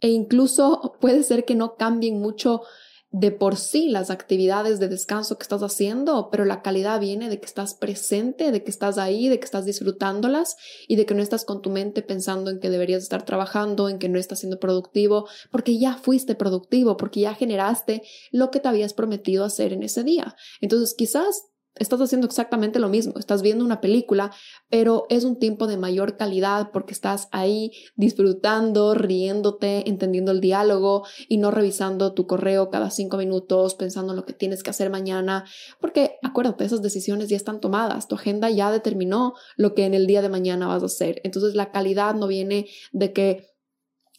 E 0.01 0.09
incluso 0.09 0.95
puede 1.01 1.23
ser 1.23 1.45
que 1.45 1.55
no 1.55 1.77
cambien 1.77 2.21
mucho 2.21 2.63
de 3.11 3.31
por 3.31 3.57
sí 3.57 3.89
las 3.89 4.11
actividades 4.11 4.79
de 4.81 4.89
descanso 4.89 5.39
que 5.39 5.43
estás 5.43 5.63
haciendo, 5.63 6.29
pero 6.31 6.45
la 6.45 6.61
calidad 6.61 7.01
viene 7.01 7.31
de 7.31 7.41
que 7.41 7.47
estás 7.47 7.75
presente, 7.75 8.53
de 8.53 8.63
que 8.63 8.71
estás 8.71 8.99
ahí, 8.99 9.29
de 9.29 9.39
que 9.39 9.47
estás 9.47 9.65
disfrutándolas 9.65 10.57
y 10.87 10.97
de 10.97 11.07
que 11.07 11.15
no 11.15 11.23
estás 11.23 11.45
con 11.45 11.63
tu 11.63 11.71
mente 11.71 12.03
pensando 12.03 12.51
en 12.51 12.61
que 12.61 12.69
deberías 12.69 13.03
estar 13.03 13.25
trabajando, 13.25 13.89
en 13.89 13.99
que 13.99 14.11
no 14.11 14.19
estás 14.19 14.41
siendo 14.41 14.61
productivo, 14.61 15.27
porque 15.51 15.79
ya 15.79 15.95
fuiste 15.95 16.35
productivo, 16.35 16.97
porque 16.99 17.21
ya 17.21 17.35
generaste 17.35 18.03
lo 18.31 18.51
que 18.51 18.61
te 18.61 18.69
habías 18.69 18.93
prometido 18.93 19.45
hacer 19.45 19.73
en 19.73 19.83
ese 19.83 20.05
día. 20.05 20.37
Entonces 20.61 20.95
quizás 20.95 21.45
estás 21.75 22.01
haciendo 22.01 22.27
exactamente 22.27 22.79
lo 22.79 22.89
mismo, 22.89 23.15
estás 23.19 23.43
viendo 23.43 23.65
una 23.65 23.81
película, 23.81 24.33
pero 24.69 25.05
es 25.09 25.25
un 25.25 25.39
tiempo 25.39 25.67
de 25.67 25.77
mayor 25.77 26.17
calidad 26.17 26.71
porque 26.73 26.93
estás 26.93 27.29
ahí 27.33 27.73
disfrutando, 27.97 28.95
riéndote, 28.95 29.89
entendiendo 29.89 30.33
el 30.33 30.41
diálogo 30.41 31.05
y 31.29 31.39
no 31.39 31.51
revisando 31.51 32.15
tu 32.15 32.27
correo 32.27 32.71
cada 32.71 32.91
cinco 32.91 33.17
minutos, 33.17 33.75
pensando 33.75 34.13
en 34.13 34.17
lo 34.17 34.25
que 34.25 34.33
tienes 34.33 34.63
que 34.63 34.71
hacer 34.71 34.91
mañana, 34.91 35.45
porque 35.81 36.19
acuérdate, 36.23 36.65
esas 36.65 36.83
decisiones 36.83 37.29
ya 37.29 37.37
están 37.37 37.61
tomadas, 37.61 38.09
tu 38.09 38.17
agenda 38.17 38.51
ya 38.51 38.71
determinó 38.71 39.35
lo 39.57 39.75
que 39.75 39.85
en 39.85 39.95
el 39.95 40.07
día 40.07 40.23
de 40.23 40.29
mañana 40.29 40.67
vas 40.67 40.83
a 40.83 40.87
hacer, 40.87 41.21
entonces 41.25 41.55
la 41.55 41.71
calidad 41.71 42.15
no 42.15 42.27
viene 42.27 42.67
de 42.93 43.13
que 43.13 43.58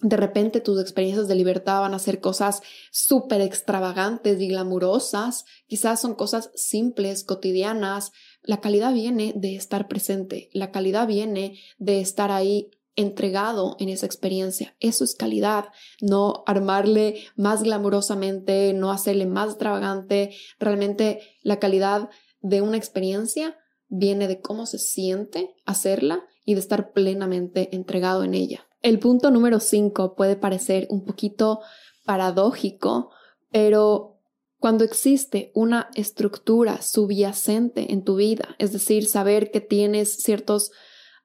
de 0.01 0.15
repente 0.15 0.61
tus 0.61 0.79
experiencias 0.79 1.27
de 1.27 1.35
libertad 1.35 1.81
van 1.81 1.93
a 1.93 1.99
ser 1.99 2.21
cosas 2.21 2.61
súper 2.91 3.41
extravagantes 3.41 4.39
y 4.39 4.47
glamurosas, 4.47 5.45
quizás 5.67 5.99
son 5.99 6.15
cosas 6.15 6.51
simples, 6.55 7.23
cotidianas. 7.23 8.11
La 8.41 8.61
calidad 8.61 8.93
viene 8.93 9.33
de 9.35 9.55
estar 9.55 9.87
presente, 9.87 10.49
la 10.53 10.71
calidad 10.71 11.07
viene 11.07 11.59
de 11.77 11.99
estar 11.99 12.31
ahí 12.31 12.71
entregado 12.95 13.75
en 13.79 13.89
esa 13.89 14.05
experiencia. 14.05 14.75
Eso 14.79 15.03
es 15.03 15.15
calidad, 15.15 15.69
no 16.01 16.43
armarle 16.45 17.23
más 17.35 17.63
glamurosamente, 17.63 18.73
no 18.73 18.91
hacerle 18.91 19.25
más 19.25 19.51
extravagante. 19.51 20.35
Realmente 20.59 21.21
la 21.41 21.59
calidad 21.59 22.09
de 22.41 22.61
una 22.61 22.77
experiencia 22.77 23.57
viene 23.87 24.27
de 24.27 24.41
cómo 24.41 24.65
se 24.65 24.79
siente 24.79 25.55
hacerla 25.65 26.25
y 26.45 26.53
de 26.53 26.59
estar 26.61 26.91
plenamente 26.91 27.73
entregado 27.75 28.23
en 28.23 28.33
ella. 28.33 28.68
El 28.81 28.99
punto 28.99 29.31
número 29.31 29.59
5 29.59 30.15
puede 30.15 30.35
parecer 30.35 30.87
un 30.89 31.05
poquito 31.05 31.59
paradójico, 32.05 33.11
pero 33.51 34.19
Cuando 34.59 34.83
existe 34.83 35.51
una 35.55 35.89
estructura 35.95 36.81
subyacente 36.81 37.93
en 37.93 38.03
tu 38.03 38.17
vida, 38.17 38.55
es 38.59 38.73
decir, 38.73 39.07
saber 39.07 39.51
que 39.51 39.61
tienes 39.61 40.17
ciertos 40.17 40.71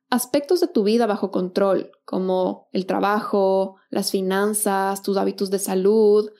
aspectos 0.08 0.60
de 0.60 0.68
tu 0.68 0.84
vida 0.84 1.06
bajo 1.06 1.32
control, 1.32 1.90
como 2.04 2.68
el 2.70 2.86
trabajo, 2.86 3.74
las 3.90 4.12
finanzas, 4.12 5.02
tus 5.02 5.16
hábitos 5.16 5.50
de 5.50 5.58
salud, 5.58 6.30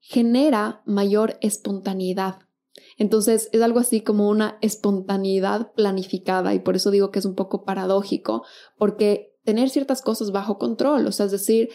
genera 0.00 0.82
mayor 0.84 1.38
espontaneidad. 1.40 2.40
Entonces 2.98 3.48
es 3.52 3.62
algo 3.62 3.80
así 3.80 4.02
como 4.02 4.28
una 4.28 4.58
espontaneidad 4.60 5.72
planificada 5.72 6.52
y 6.52 6.58
por 6.58 6.76
eso 6.76 6.90
digo 6.90 7.10
que 7.10 7.18
es 7.18 7.24
un 7.24 7.34
poco 7.34 7.64
paradójico, 7.64 8.44
porque 8.76 9.37
tener 9.48 9.70
ciertas 9.70 10.02
cosas 10.02 10.30
bajo 10.30 10.58
control, 10.58 11.06
o 11.06 11.10
sea, 11.10 11.24
es 11.24 11.32
decir, 11.32 11.70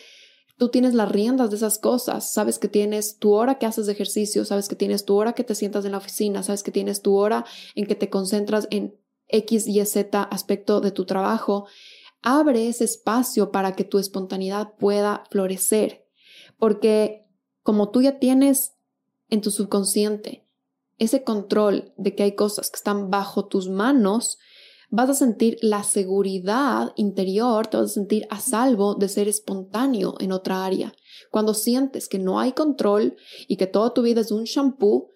tú 0.60 0.70
tienes 0.70 0.94
las 0.94 1.12
riendas 1.12 1.50
de 1.50 1.56
esas 1.56 1.80
cosas, 1.80 2.32
sabes 2.32 2.60
que 2.60 2.68
tienes 2.68 3.18
tu 3.18 3.34
hora 3.34 3.58
que 3.58 3.66
haces 3.66 3.88
ejercicio, 3.88 4.46
sabes 4.46 4.68
que 4.68 4.76
tienes 4.76 5.06
tu 5.06 5.16
hora 5.16 5.34
que 5.34 5.44
te 5.44 5.56
sientas 5.56 5.84
en 5.84 5.94
la 5.94 5.98
oficina, 5.98 6.44
sabes 6.44 6.62
que 6.62 6.70
tienes 6.70 7.02
tu 7.02 7.16
hora 7.16 7.46
en 7.74 7.88
que 7.88 7.96
te 7.96 8.12
concentras 8.12 8.68
en 8.70 8.96
X, 9.28 9.68
Y, 9.68 9.84
Z 9.88 10.22
aspecto 10.22 10.82
de 10.82 10.92
tu 10.92 11.06
trabajo, 11.06 11.66
abre 12.22 12.68
ese 12.68 12.84
espacio 12.84 13.52
para 13.52 13.76
que 13.76 13.86
tu 13.86 13.98
espontaneidad 13.98 14.76
pueda 14.78 15.24
florecer, 15.32 16.06
porque 16.60 17.26
como 17.64 17.90
tú 17.90 18.04
ya 18.04 18.20
tienes 18.20 18.76
en 19.32 19.42
tu 19.42 19.50
subconsciente 19.50 20.46
ese 21.00 21.24
control 21.24 21.92
de 21.98 22.14
que 22.14 22.22
hay 22.22 22.36
cosas 22.36 22.70
que 22.70 22.78
están 22.78 23.10
bajo 23.10 23.48
tus 23.48 23.68
manos, 23.68 24.38
vas 24.96 25.10
a 25.10 25.16
sentir 25.16 25.58
la 25.64 25.84
seguridad 25.84 26.94
interior, 26.98 27.66
te 27.66 27.78
vas 27.78 27.90
a 27.90 27.94
sentir 27.96 28.28
a 28.30 28.40
salvo 28.40 28.94
de 28.94 29.10
ser 29.10 29.28
espontáneo 29.28 30.14
en 30.20 30.32
otra 30.32 30.64
área. 30.64 30.94
Cuando 31.32 31.56
sientes 31.56 32.08
que 32.08 32.20
no 32.20 32.40
hay 32.40 32.52
control 32.52 33.16
y 33.48 33.58
que 33.58 33.66
toda 33.66 33.96
tu 33.96 34.04
vida 34.04 34.22
es 34.22 34.32
un 34.32 34.44
shampoo, 34.44 35.08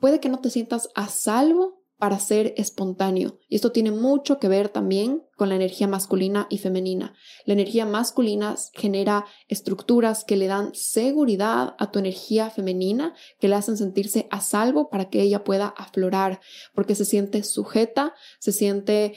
puede 0.00 0.18
que 0.18 0.28
no 0.28 0.40
te 0.40 0.50
sientas 0.50 0.88
a 0.96 1.06
salvo 1.06 1.84
para 1.98 2.18
ser 2.18 2.52
espontáneo. 2.56 3.38
Y 3.48 3.56
esto 3.56 3.72
tiene 3.72 3.90
mucho 3.90 4.38
que 4.38 4.48
ver 4.48 4.68
también 4.68 5.22
con 5.36 5.48
la 5.48 5.56
energía 5.56 5.88
masculina 5.88 6.46
y 6.50 6.58
femenina. 6.58 7.14
La 7.46 7.54
energía 7.54 7.86
masculina 7.86 8.56
genera 8.74 9.24
estructuras 9.48 10.24
que 10.24 10.36
le 10.36 10.46
dan 10.46 10.74
seguridad 10.74 11.74
a 11.78 11.90
tu 11.90 11.98
energía 11.98 12.50
femenina, 12.50 13.14
que 13.40 13.48
le 13.48 13.54
hacen 13.54 13.76
sentirse 13.76 14.28
a 14.30 14.40
salvo 14.40 14.90
para 14.90 15.08
que 15.08 15.22
ella 15.22 15.44
pueda 15.44 15.68
aflorar, 15.68 16.40
porque 16.74 16.94
se 16.94 17.04
siente 17.04 17.42
sujeta, 17.42 18.14
se 18.38 18.52
siente 18.52 19.14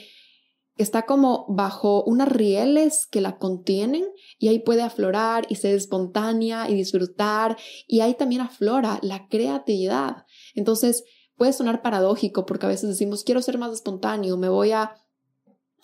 que 0.76 0.84
está 0.84 1.02
como 1.02 1.44
bajo 1.50 2.02
unas 2.04 2.28
rieles 2.28 3.06
que 3.10 3.20
la 3.20 3.36
contienen 3.36 4.06
y 4.38 4.48
ahí 4.48 4.60
puede 4.60 4.80
aflorar 4.80 5.44
y 5.50 5.56
ser 5.56 5.74
espontánea 5.74 6.70
y 6.70 6.74
disfrutar 6.74 7.58
y 7.86 8.00
ahí 8.00 8.14
también 8.14 8.40
aflora 8.40 8.98
la 9.02 9.28
creatividad. 9.28 10.24
Entonces, 10.54 11.04
puede 11.40 11.54
sonar 11.54 11.80
paradójico 11.80 12.44
porque 12.44 12.66
a 12.66 12.68
veces 12.68 12.90
decimos, 12.90 13.24
quiero 13.24 13.40
ser 13.40 13.56
más 13.56 13.72
espontáneo, 13.72 14.36
me 14.36 14.50
voy 14.50 14.72
a 14.72 14.98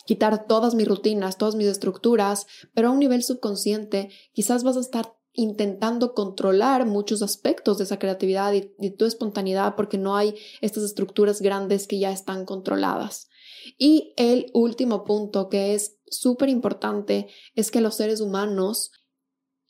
quitar 0.04 0.46
todas 0.46 0.74
mis 0.74 0.86
rutinas, 0.86 1.38
todas 1.38 1.54
mis 1.54 1.66
estructuras, 1.66 2.46
pero 2.74 2.88
a 2.88 2.90
un 2.90 2.98
nivel 2.98 3.22
subconsciente 3.22 4.10
quizás 4.34 4.64
vas 4.64 4.76
a 4.76 4.80
estar 4.80 5.16
intentando 5.32 6.12
controlar 6.12 6.84
muchos 6.84 7.22
aspectos 7.22 7.78
de 7.78 7.84
esa 7.84 7.98
creatividad 7.98 8.52
y, 8.52 8.90
tu 8.90 9.06
espontaneidad 9.06 9.76
porque 9.76 9.96
no 9.96 10.14
hay 10.14 10.34
estas 10.60 10.82
estructuras 10.82 11.40
grandes 11.40 11.86
que 11.86 11.98
ya 11.98 12.12
están 12.12 12.44
controladas. 12.44 13.30
Y 13.78 14.12
el 14.18 14.50
último 14.52 15.04
punto 15.04 15.48
que 15.48 15.72
es 15.72 15.96
súper 16.10 16.50
importante 16.50 17.28
es 17.54 17.70
que 17.70 17.80
los 17.80 17.94
seres 17.94 18.20
humanos 18.20 18.92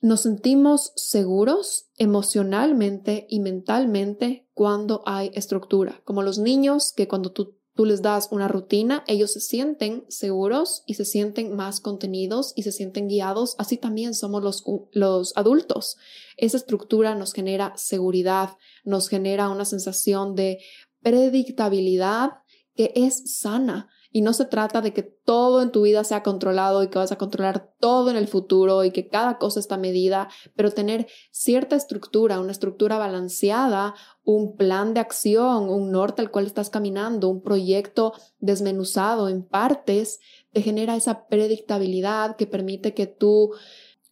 nos 0.06 0.20
sentimos 0.20 0.92
seguros 0.94 1.86
emocionalmente 1.96 3.26
y 3.28 3.40
mentalmente 3.40 4.48
cuando 4.54 5.02
hay 5.04 5.32
estructura, 5.34 6.00
como 6.04 6.22
los 6.22 6.38
niños 6.38 6.92
que 6.94 7.08
cuando 7.08 7.32
tú, 7.32 7.56
les 7.76 8.02
das 8.02 8.28
una 8.30 8.46
rutina, 8.46 9.02
ellos 9.08 9.32
se 9.32 9.40
sienten 9.40 10.06
seguros 10.08 10.84
y 10.86 10.94
se 10.94 11.04
sienten 11.04 11.56
más 11.56 11.80
contenidos 11.80 12.52
y 12.54 12.62
se 12.62 12.72
sienten 12.72 13.08
guiados. 13.08 13.56
Así 13.58 13.76
también 13.76 14.14
somos 14.14 14.42
los, 14.42 14.64
los 14.92 15.36
adultos. 15.36 15.96
Esa 16.36 16.56
estructura 16.56 17.16
nos 17.16 17.32
genera 17.34 17.74
seguridad, 17.76 18.56
nos 18.84 19.08
genera 19.08 19.50
una 19.50 19.64
sensación 19.64 20.36
de 20.36 20.58
predictabilidad 21.02 22.30
que 22.76 22.92
es 22.94 23.38
sana 23.40 23.90
y 24.16 24.22
no 24.22 24.32
se 24.32 24.46
trata 24.46 24.80
de 24.80 24.94
que 24.94 25.02
todo 25.02 25.60
en 25.60 25.70
tu 25.70 25.82
vida 25.82 26.02
sea 26.02 26.22
controlado 26.22 26.82
y 26.82 26.88
que 26.88 26.98
vas 26.98 27.12
a 27.12 27.18
controlar 27.18 27.74
todo 27.78 28.10
en 28.10 28.16
el 28.16 28.28
futuro 28.28 28.82
y 28.82 28.90
que 28.90 29.08
cada 29.08 29.36
cosa 29.36 29.60
está 29.60 29.76
medida, 29.76 30.30
pero 30.54 30.70
tener 30.70 31.06
cierta 31.30 31.76
estructura, 31.76 32.40
una 32.40 32.52
estructura 32.52 32.96
balanceada, 32.96 33.94
un 34.24 34.56
plan 34.56 34.94
de 34.94 35.00
acción, 35.00 35.68
un 35.68 35.90
norte 35.90 36.22
al 36.22 36.30
cual 36.30 36.46
estás 36.46 36.70
caminando, 36.70 37.28
un 37.28 37.42
proyecto 37.42 38.14
desmenuzado 38.38 39.28
en 39.28 39.42
partes, 39.42 40.18
te 40.50 40.62
genera 40.62 40.96
esa 40.96 41.26
predictabilidad 41.26 42.36
que 42.36 42.46
permite 42.46 42.94
que 42.94 43.06
tú 43.06 43.52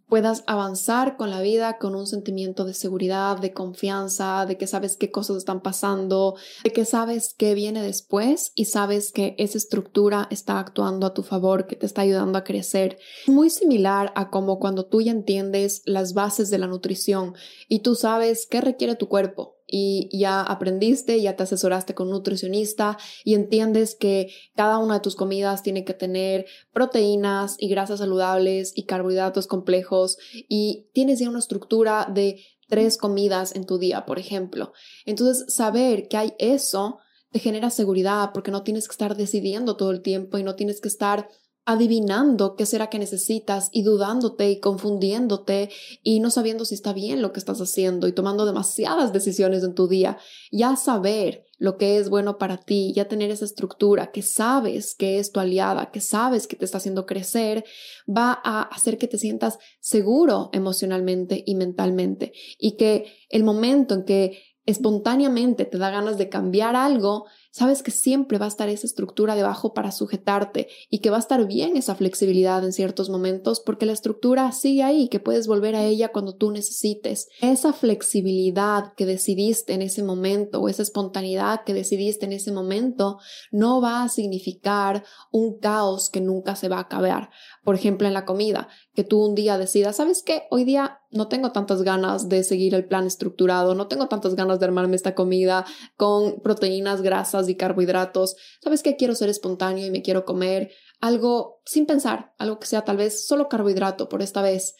puedas 0.08 0.44
avanzar 0.46 1.16
con 1.16 1.30
la 1.30 1.40
vida 1.40 1.78
con 1.78 1.94
un 1.94 2.06
sentimiento 2.06 2.64
de 2.64 2.74
seguridad, 2.74 3.38
de 3.38 3.52
confianza, 3.52 4.46
de 4.46 4.56
que 4.56 4.66
sabes 4.66 4.96
qué 4.96 5.10
cosas 5.10 5.36
están 5.36 5.60
pasando, 5.60 6.36
de 6.62 6.72
que 6.72 6.84
sabes 6.84 7.34
qué 7.36 7.54
viene 7.54 7.82
después 7.82 8.52
y 8.54 8.66
sabes 8.66 9.12
que 9.12 9.34
esa 9.38 9.58
estructura 9.58 10.28
está 10.30 10.58
actuando 10.58 11.06
a 11.06 11.14
tu 11.14 11.22
favor, 11.22 11.66
que 11.66 11.76
te 11.76 11.86
está 11.86 12.02
ayudando 12.02 12.38
a 12.38 12.44
crecer. 12.44 12.98
Muy 13.26 13.50
similar 13.50 14.12
a 14.14 14.30
como 14.30 14.58
cuando 14.58 14.86
tú 14.86 15.00
ya 15.00 15.12
entiendes 15.12 15.82
las 15.84 16.14
bases 16.14 16.50
de 16.50 16.58
la 16.58 16.66
nutrición 16.66 17.34
y 17.68 17.80
tú 17.80 17.94
sabes 17.94 18.46
qué 18.48 18.60
requiere 18.60 18.96
tu 18.96 19.08
cuerpo 19.08 19.53
y 19.76 20.08
ya 20.12 20.40
aprendiste, 20.40 21.20
ya 21.20 21.34
te 21.34 21.42
asesoraste 21.42 21.96
con 21.96 22.06
un 22.06 22.12
nutricionista 22.12 22.96
y 23.24 23.34
entiendes 23.34 23.96
que 23.96 24.32
cada 24.54 24.78
una 24.78 24.94
de 24.94 25.00
tus 25.00 25.16
comidas 25.16 25.64
tiene 25.64 25.84
que 25.84 25.94
tener 25.94 26.46
proteínas 26.72 27.56
y 27.58 27.66
grasas 27.66 27.98
saludables 27.98 28.70
y 28.76 28.84
carbohidratos 28.84 29.48
complejos 29.48 30.16
y 30.32 30.86
tienes 30.92 31.18
ya 31.18 31.28
una 31.28 31.40
estructura 31.40 32.06
de 32.08 32.40
tres 32.68 32.96
comidas 32.96 33.56
en 33.56 33.66
tu 33.66 33.78
día, 33.78 34.06
por 34.06 34.20
ejemplo. 34.20 34.72
Entonces, 35.06 35.52
saber 35.52 36.06
que 36.06 36.18
hay 36.18 36.34
eso 36.38 36.98
te 37.32 37.40
genera 37.40 37.70
seguridad 37.70 38.30
porque 38.32 38.52
no 38.52 38.62
tienes 38.62 38.86
que 38.86 38.92
estar 38.92 39.16
decidiendo 39.16 39.76
todo 39.76 39.90
el 39.90 40.02
tiempo 40.02 40.38
y 40.38 40.44
no 40.44 40.54
tienes 40.54 40.80
que 40.80 40.86
estar 40.86 41.28
adivinando 41.66 42.56
qué 42.56 42.66
será 42.66 42.90
que 42.90 42.98
necesitas 42.98 43.70
y 43.72 43.82
dudándote 43.82 44.50
y 44.50 44.60
confundiéndote 44.60 45.70
y 46.02 46.20
no 46.20 46.30
sabiendo 46.30 46.64
si 46.64 46.74
está 46.74 46.92
bien 46.92 47.22
lo 47.22 47.32
que 47.32 47.40
estás 47.40 47.60
haciendo 47.60 48.06
y 48.06 48.12
tomando 48.12 48.44
demasiadas 48.44 49.12
decisiones 49.12 49.64
en 49.64 49.74
tu 49.74 49.88
día. 49.88 50.18
Ya 50.52 50.76
saber 50.76 51.44
lo 51.58 51.78
que 51.78 51.98
es 51.98 52.10
bueno 52.10 52.36
para 52.36 52.58
ti, 52.58 52.92
ya 52.94 53.06
tener 53.06 53.30
esa 53.30 53.46
estructura 53.46 54.10
que 54.12 54.22
sabes 54.22 54.94
que 54.94 55.18
es 55.18 55.32
tu 55.32 55.40
aliada, 55.40 55.90
que 55.90 56.00
sabes 56.00 56.46
que 56.46 56.56
te 56.56 56.64
está 56.64 56.78
haciendo 56.78 57.06
crecer, 57.06 57.64
va 58.06 58.38
a 58.44 58.62
hacer 58.62 58.98
que 58.98 59.08
te 59.08 59.18
sientas 59.18 59.58
seguro 59.80 60.50
emocionalmente 60.52 61.42
y 61.46 61.54
mentalmente 61.54 62.32
y 62.58 62.76
que 62.76 63.06
el 63.30 63.44
momento 63.44 63.94
en 63.94 64.04
que 64.04 64.53
espontáneamente 64.66 65.64
te 65.64 65.78
da 65.78 65.90
ganas 65.90 66.18
de 66.18 66.28
cambiar 66.28 66.76
algo, 66.76 67.26
sabes 67.50 67.82
que 67.82 67.90
siempre 67.90 68.38
va 68.38 68.46
a 68.46 68.48
estar 68.48 68.68
esa 68.68 68.86
estructura 68.86 69.36
debajo 69.36 69.74
para 69.74 69.92
sujetarte 69.92 70.68
y 70.90 70.98
que 70.98 71.10
va 71.10 71.16
a 71.16 71.20
estar 71.20 71.46
bien 71.46 71.76
esa 71.76 71.94
flexibilidad 71.94 72.64
en 72.64 72.72
ciertos 72.72 73.10
momentos 73.10 73.60
porque 73.60 73.86
la 73.86 73.92
estructura 73.92 74.50
sigue 74.52 74.82
ahí, 74.82 75.08
que 75.08 75.20
puedes 75.20 75.46
volver 75.46 75.76
a 75.76 75.84
ella 75.84 76.08
cuando 76.12 76.34
tú 76.34 76.50
necesites. 76.50 77.28
Esa 77.40 77.72
flexibilidad 77.72 78.94
que 78.94 79.06
decidiste 79.06 79.74
en 79.74 79.82
ese 79.82 80.02
momento 80.02 80.60
o 80.60 80.68
esa 80.68 80.82
espontaneidad 80.82 81.62
que 81.64 81.74
decidiste 81.74 82.26
en 82.26 82.32
ese 82.32 82.50
momento 82.50 83.18
no 83.52 83.80
va 83.80 84.02
a 84.02 84.08
significar 84.08 85.04
un 85.30 85.58
caos 85.58 86.10
que 86.10 86.20
nunca 86.20 86.56
se 86.56 86.68
va 86.68 86.78
a 86.78 86.80
acabar. 86.80 87.30
Por 87.64 87.74
ejemplo, 87.74 88.06
en 88.06 88.14
la 88.14 88.26
comida, 88.26 88.68
que 88.94 89.04
tú 89.04 89.24
un 89.24 89.34
día 89.34 89.56
decidas, 89.56 89.96
¿sabes 89.96 90.22
qué? 90.22 90.42
Hoy 90.50 90.64
día 90.64 91.00
no 91.10 91.28
tengo 91.28 91.50
tantas 91.50 91.82
ganas 91.82 92.28
de 92.28 92.44
seguir 92.44 92.74
el 92.74 92.84
plan 92.84 93.06
estructurado, 93.06 93.74
no 93.74 93.88
tengo 93.88 94.06
tantas 94.06 94.34
ganas 94.34 94.60
de 94.60 94.66
armarme 94.66 94.96
esta 94.96 95.14
comida 95.14 95.64
con 95.96 96.40
proteínas, 96.42 97.00
grasas 97.00 97.48
y 97.48 97.56
carbohidratos. 97.56 98.36
¿Sabes 98.62 98.82
qué? 98.82 98.96
Quiero 98.96 99.14
ser 99.14 99.30
espontáneo 99.30 99.86
y 99.86 99.90
me 99.90 100.02
quiero 100.02 100.24
comer 100.26 100.72
algo 101.00 101.62
sin 101.64 101.86
pensar, 101.86 102.34
algo 102.38 102.58
que 102.58 102.66
sea 102.66 102.82
tal 102.82 102.98
vez 102.98 103.26
solo 103.26 103.48
carbohidrato 103.48 104.08
por 104.08 104.20
esta 104.20 104.42
vez. 104.42 104.74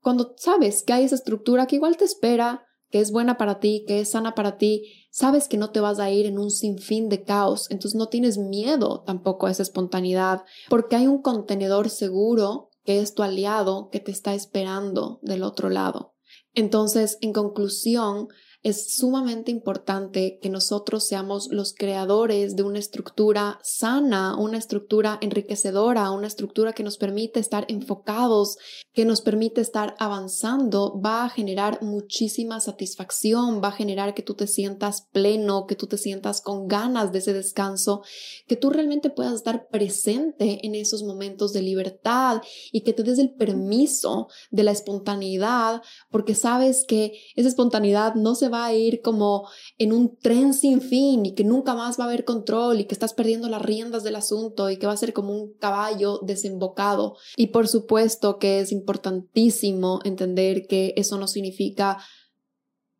Cuando 0.00 0.34
sabes 0.36 0.82
que 0.84 0.92
hay 0.92 1.04
esa 1.04 1.16
estructura 1.16 1.66
que 1.66 1.76
igual 1.76 1.96
te 1.96 2.04
espera, 2.04 2.67
que 2.90 3.00
es 3.00 3.10
buena 3.10 3.36
para 3.36 3.60
ti, 3.60 3.84
que 3.86 4.00
es 4.00 4.10
sana 4.10 4.34
para 4.34 4.56
ti, 4.56 5.06
sabes 5.10 5.48
que 5.48 5.56
no 5.56 5.70
te 5.70 5.80
vas 5.80 5.98
a 5.98 6.10
ir 6.10 6.26
en 6.26 6.38
un 6.38 6.50
sinfín 6.50 7.08
de 7.08 7.22
caos, 7.22 7.70
entonces 7.70 7.98
no 7.98 8.08
tienes 8.08 8.38
miedo 8.38 9.02
tampoco 9.06 9.46
a 9.46 9.50
esa 9.50 9.62
espontaneidad, 9.62 10.44
porque 10.68 10.96
hay 10.96 11.06
un 11.06 11.22
contenedor 11.22 11.90
seguro 11.90 12.70
que 12.84 13.00
es 13.00 13.14
tu 13.14 13.22
aliado 13.22 13.90
que 13.90 14.00
te 14.00 14.10
está 14.10 14.34
esperando 14.34 15.18
del 15.22 15.42
otro 15.42 15.68
lado. 15.68 16.14
Entonces, 16.54 17.18
en 17.20 17.32
conclusión, 17.32 18.28
es 18.62 18.96
sumamente 18.96 19.50
importante 19.50 20.38
que 20.42 20.50
nosotros 20.50 21.06
seamos 21.06 21.48
los 21.50 21.74
creadores 21.74 22.56
de 22.56 22.64
una 22.64 22.80
estructura 22.80 23.60
sana, 23.62 24.36
una 24.36 24.58
estructura 24.58 25.18
enriquecedora, 25.20 26.10
una 26.10 26.26
estructura 26.26 26.72
que 26.72 26.82
nos 26.82 26.98
permite 26.98 27.38
estar 27.38 27.64
enfocados, 27.68 28.56
que 28.92 29.04
nos 29.04 29.20
permite 29.20 29.60
estar 29.60 29.94
avanzando, 30.00 31.00
va 31.00 31.24
a 31.24 31.28
generar 31.28 31.82
muchísima 31.82 32.60
satisfacción, 32.60 33.60
va 33.62 33.68
a 33.68 33.72
generar 33.72 34.12
que 34.14 34.22
tú 34.22 34.34
te 34.34 34.48
sientas 34.48 35.06
pleno, 35.12 35.66
que 35.66 35.76
tú 35.76 35.86
te 35.86 35.96
sientas 35.96 36.40
con 36.40 36.66
ganas 36.66 37.12
de 37.12 37.20
ese 37.20 37.32
descanso, 37.32 38.02
que 38.48 38.56
tú 38.56 38.70
realmente 38.70 39.10
puedas 39.10 39.34
estar 39.34 39.68
presente 39.68 40.66
en 40.66 40.74
esos 40.74 41.04
momentos 41.04 41.52
de 41.52 41.62
libertad 41.62 42.42
y 42.72 42.80
que 42.80 42.92
te 42.92 43.04
des 43.04 43.20
el 43.20 43.34
permiso 43.34 44.26
de 44.50 44.64
la 44.64 44.72
espontaneidad, 44.72 45.80
porque 46.10 46.34
sabes 46.34 46.84
que 46.86 47.12
esa 47.36 47.48
espontaneidad 47.48 48.16
no 48.16 48.34
se 48.34 48.47
va 48.48 48.66
a 48.66 48.74
ir 48.74 49.02
como 49.02 49.48
en 49.78 49.92
un 49.92 50.16
tren 50.16 50.54
sin 50.54 50.80
fin 50.80 51.26
y 51.26 51.34
que 51.34 51.44
nunca 51.44 51.74
más 51.74 51.98
va 51.98 52.04
a 52.04 52.06
haber 52.08 52.24
control 52.24 52.80
y 52.80 52.84
que 52.84 52.94
estás 52.94 53.14
perdiendo 53.14 53.48
las 53.48 53.62
riendas 53.62 54.04
del 54.04 54.16
asunto 54.16 54.70
y 54.70 54.76
que 54.78 54.86
va 54.86 54.92
a 54.92 54.96
ser 54.96 55.12
como 55.12 55.32
un 55.32 55.52
caballo 55.54 56.20
desembocado. 56.22 57.16
Y 57.36 57.48
por 57.48 57.68
supuesto 57.68 58.38
que 58.38 58.60
es 58.60 58.72
importantísimo 58.72 60.00
entender 60.04 60.66
que 60.66 60.94
eso 60.96 61.18
no 61.18 61.28
significa 61.28 61.98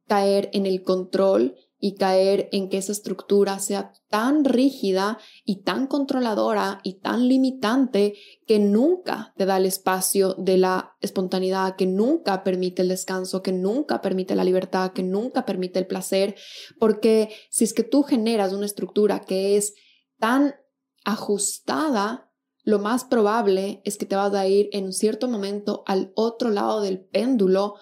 caer 0.06 0.50
en 0.52 0.66
el 0.66 0.82
control 0.82 1.54
y 1.80 1.94
caer 1.94 2.48
en 2.52 2.68
que 2.68 2.78
esa 2.78 2.92
estructura 2.92 3.58
sea 3.60 3.92
tan 4.08 4.44
rígida 4.44 5.18
y 5.44 5.62
tan 5.62 5.86
controladora 5.86 6.80
y 6.82 6.94
tan 6.94 7.28
limitante 7.28 8.14
que 8.46 8.58
nunca 8.58 9.32
te 9.36 9.46
da 9.46 9.58
el 9.58 9.66
espacio 9.66 10.34
de 10.34 10.58
la 10.58 10.96
espontaneidad, 11.00 11.76
que 11.76 11.86
nunca 11.86 12.42
permite 12.42 12.82
el 12.82 12.88
descanso, 12.88 13.42
que 13.42 13.52
nunca 13.52 14.00
permite 14.00 14.34
la 14.34 14.44
libertad, 14.44 14.92
que 14.92 15.02
nunca 15.02 15.46
permite 15.46 15.78
el 15.78 15.86
placer, 15.86 16.34
porque 16.78 17.30
si 17.50 17.64
es 17.64 17.72
que 17.72 17.84
tú 17.84 18.02
generas 18.02 18.52
una 18.52 18.66
estructura 18.66 19.20
que 19.20 19.56
es 19.56 19.74
tan 20.18 20.54
ajustada, 21.04 22.28
lo 22.64 22.78
más 22.78 23.04
probable 23.04 23.80
es 23.84 23.96
que 23.96 24.04
te 24.04 24.14
vas 24.14 24.34
a 24.34 24.46
ir 24.46 24.68
en 24.72 24.84
un 24.84 24.92
cierto 24.92 25.26
momento 25.26 25.84
al 25.86 26.12
otro 26.14 26.50
lado 26.50 26.82
del 26.82 27.00
péndulo 27.00 27.76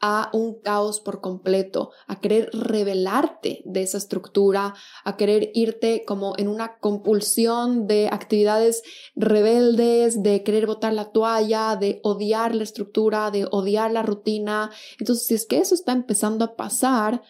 a 0.00 0.30
un 0.32 0.60
caos 0.60 1.00
por 1.00 1.20
completo, 1.20 1.90
a 2.06 2.20
querer 2.20 2.50
revelarte 2.52 3.62
de 3.64 3.82
esa 3.82 3.98
estructura, 3.98 4.74
a 5.04 5.16
querer 5.16 5.50
irte 5.54 6.04
como 6.06 6.34
en 6.38 6.48
una 6.48 6.78
compulsión 6.78 7.86
de 7.86 8.08
actividades 8.10 8.82
rebeldes, 9.14 10.22
de 10.22 10.42
querer 10.42 10.66
botar 10.66 10.92
la 10.92 11.10
toalla, 11.12 11.76
de 11.76 12.00
odiar 12.02 12.54
la 12.54 12.64
estructura, 12.64 13.30
de 13.30 13.46
odiar 13.50 13.92
la 13.92 14.02
rutina. 14.02 14.70
Entonces, 14.98 15.26
si 15.26 15.34
es 15.34 15.46
que 15.46 15.58
eso 15.58 15.74
está 15.74 15.92
empezando 15.92 16.44
a 16.44 16.56
pasar, 16.56 17.22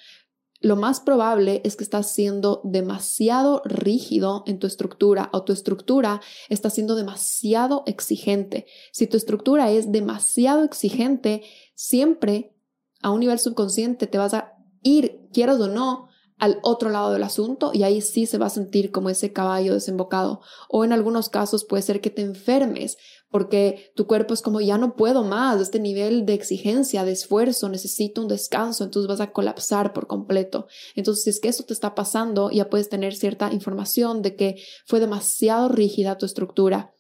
lo 0.63 0.77
más 0.77 1.01
probable 1.01 1.63
es 1.65 1.75
que 1.75 1.85
estás 1.85 2.13
siendo 2.13 2.61
demasiado 2.65 3.63
rígido 3.65 4.45
en 4.47 4.59
tu 4.59 4.67
estructura 4.67 5.31
o 5.33 5.43
tu 5.43 5.55
estructura 5.55 6.21
está 6.51 6.69
siendo 6.69 6.97
demasiado 6.97 7.83
exigente. 7.87 8.67
Si 8.93 9.07
tu 9.07 9.17
estructura 9.17 9.71
es 9.71 9.91
demasiado 9.91 10.63
exigente, 10.63 11.43
siempre 11.75 12.55
a 13.03 13.11
un 13.11 13.21
nivel 13.21 13.39
subconsciente 13.39 14.07
te 14.07 14.19
vas 14.19 14.35
a 14.35 14.53
ir, 14.83 15.21
quieras 15.33 15.61
o 15.61 15.69
no, 15.69 16.09
al 16.41 16.59
otro 16.63 16.89
lado 16.89 17.13
del 17.13 17.23
asunto 17.23 17.71
y 17.75 17.83
ahí 17.83 18.01
sí 18.01 18.27
se 18.27 18.39
va 18.39 18.47
a 18.47 18.51
sentir 18.51 18.91
como 18.91 19.11
ese 19.11 19.33
caballo 19.33 19.75
desembocado. 19.75 20.41
O 20.69 20.85
en 20.85 20.93
algunos 20.93 21.29
casos 21.29 21.65
puede 21.65 21.83
ser 21.83 22.01
que 22.01 22.11
te 22.11 22.23
enfermes 22.23 22.97
porque 23.29 23.93
tu 23.95 24.07
cuerpo 24.07 24.35
es 24.35 24.43
como 24.43 24.61
ya 24.61 24.79
no 24.79 24.97
puedo 24.97 25.23
más, 25.23 25.61
este 25.61 25.79
nivel 25.79 26.27
de 26.27 26.35
exigencia, 26.35 27.05
de 27.05 27.13
esfuerzo, 27.13 27.69
necesito 27.69 28.23
un 28.23 28.29
descanso, 28.29 28.83
entonces 28.83 29.07
vas 29.07 29.21
a 29.21 29.33
colapsar 29.33 29.93
por 29.93 30.07
completo. 30.07 30.67
Entonces, 30.97 31.25
si 31.25 31.31
es 31.31 31.41
que 31.41 31.49
esto 31.49 31.65
te 31.65 31.75
está 31.75 31.95
pasando, 31.95 32.51
ya 32.51 32.69
puedes 32.69 32.89
tener 32.89 33.15
cierta 33.15 33.53
información 33.53 34.23
de 34.23 34.35
que 34.35 34.57
fue 34.87 34.99
demasiado 34.99 35.69
rígida 35.69 36.19
tu 36.19 36.27
estructura. 36.27 36.93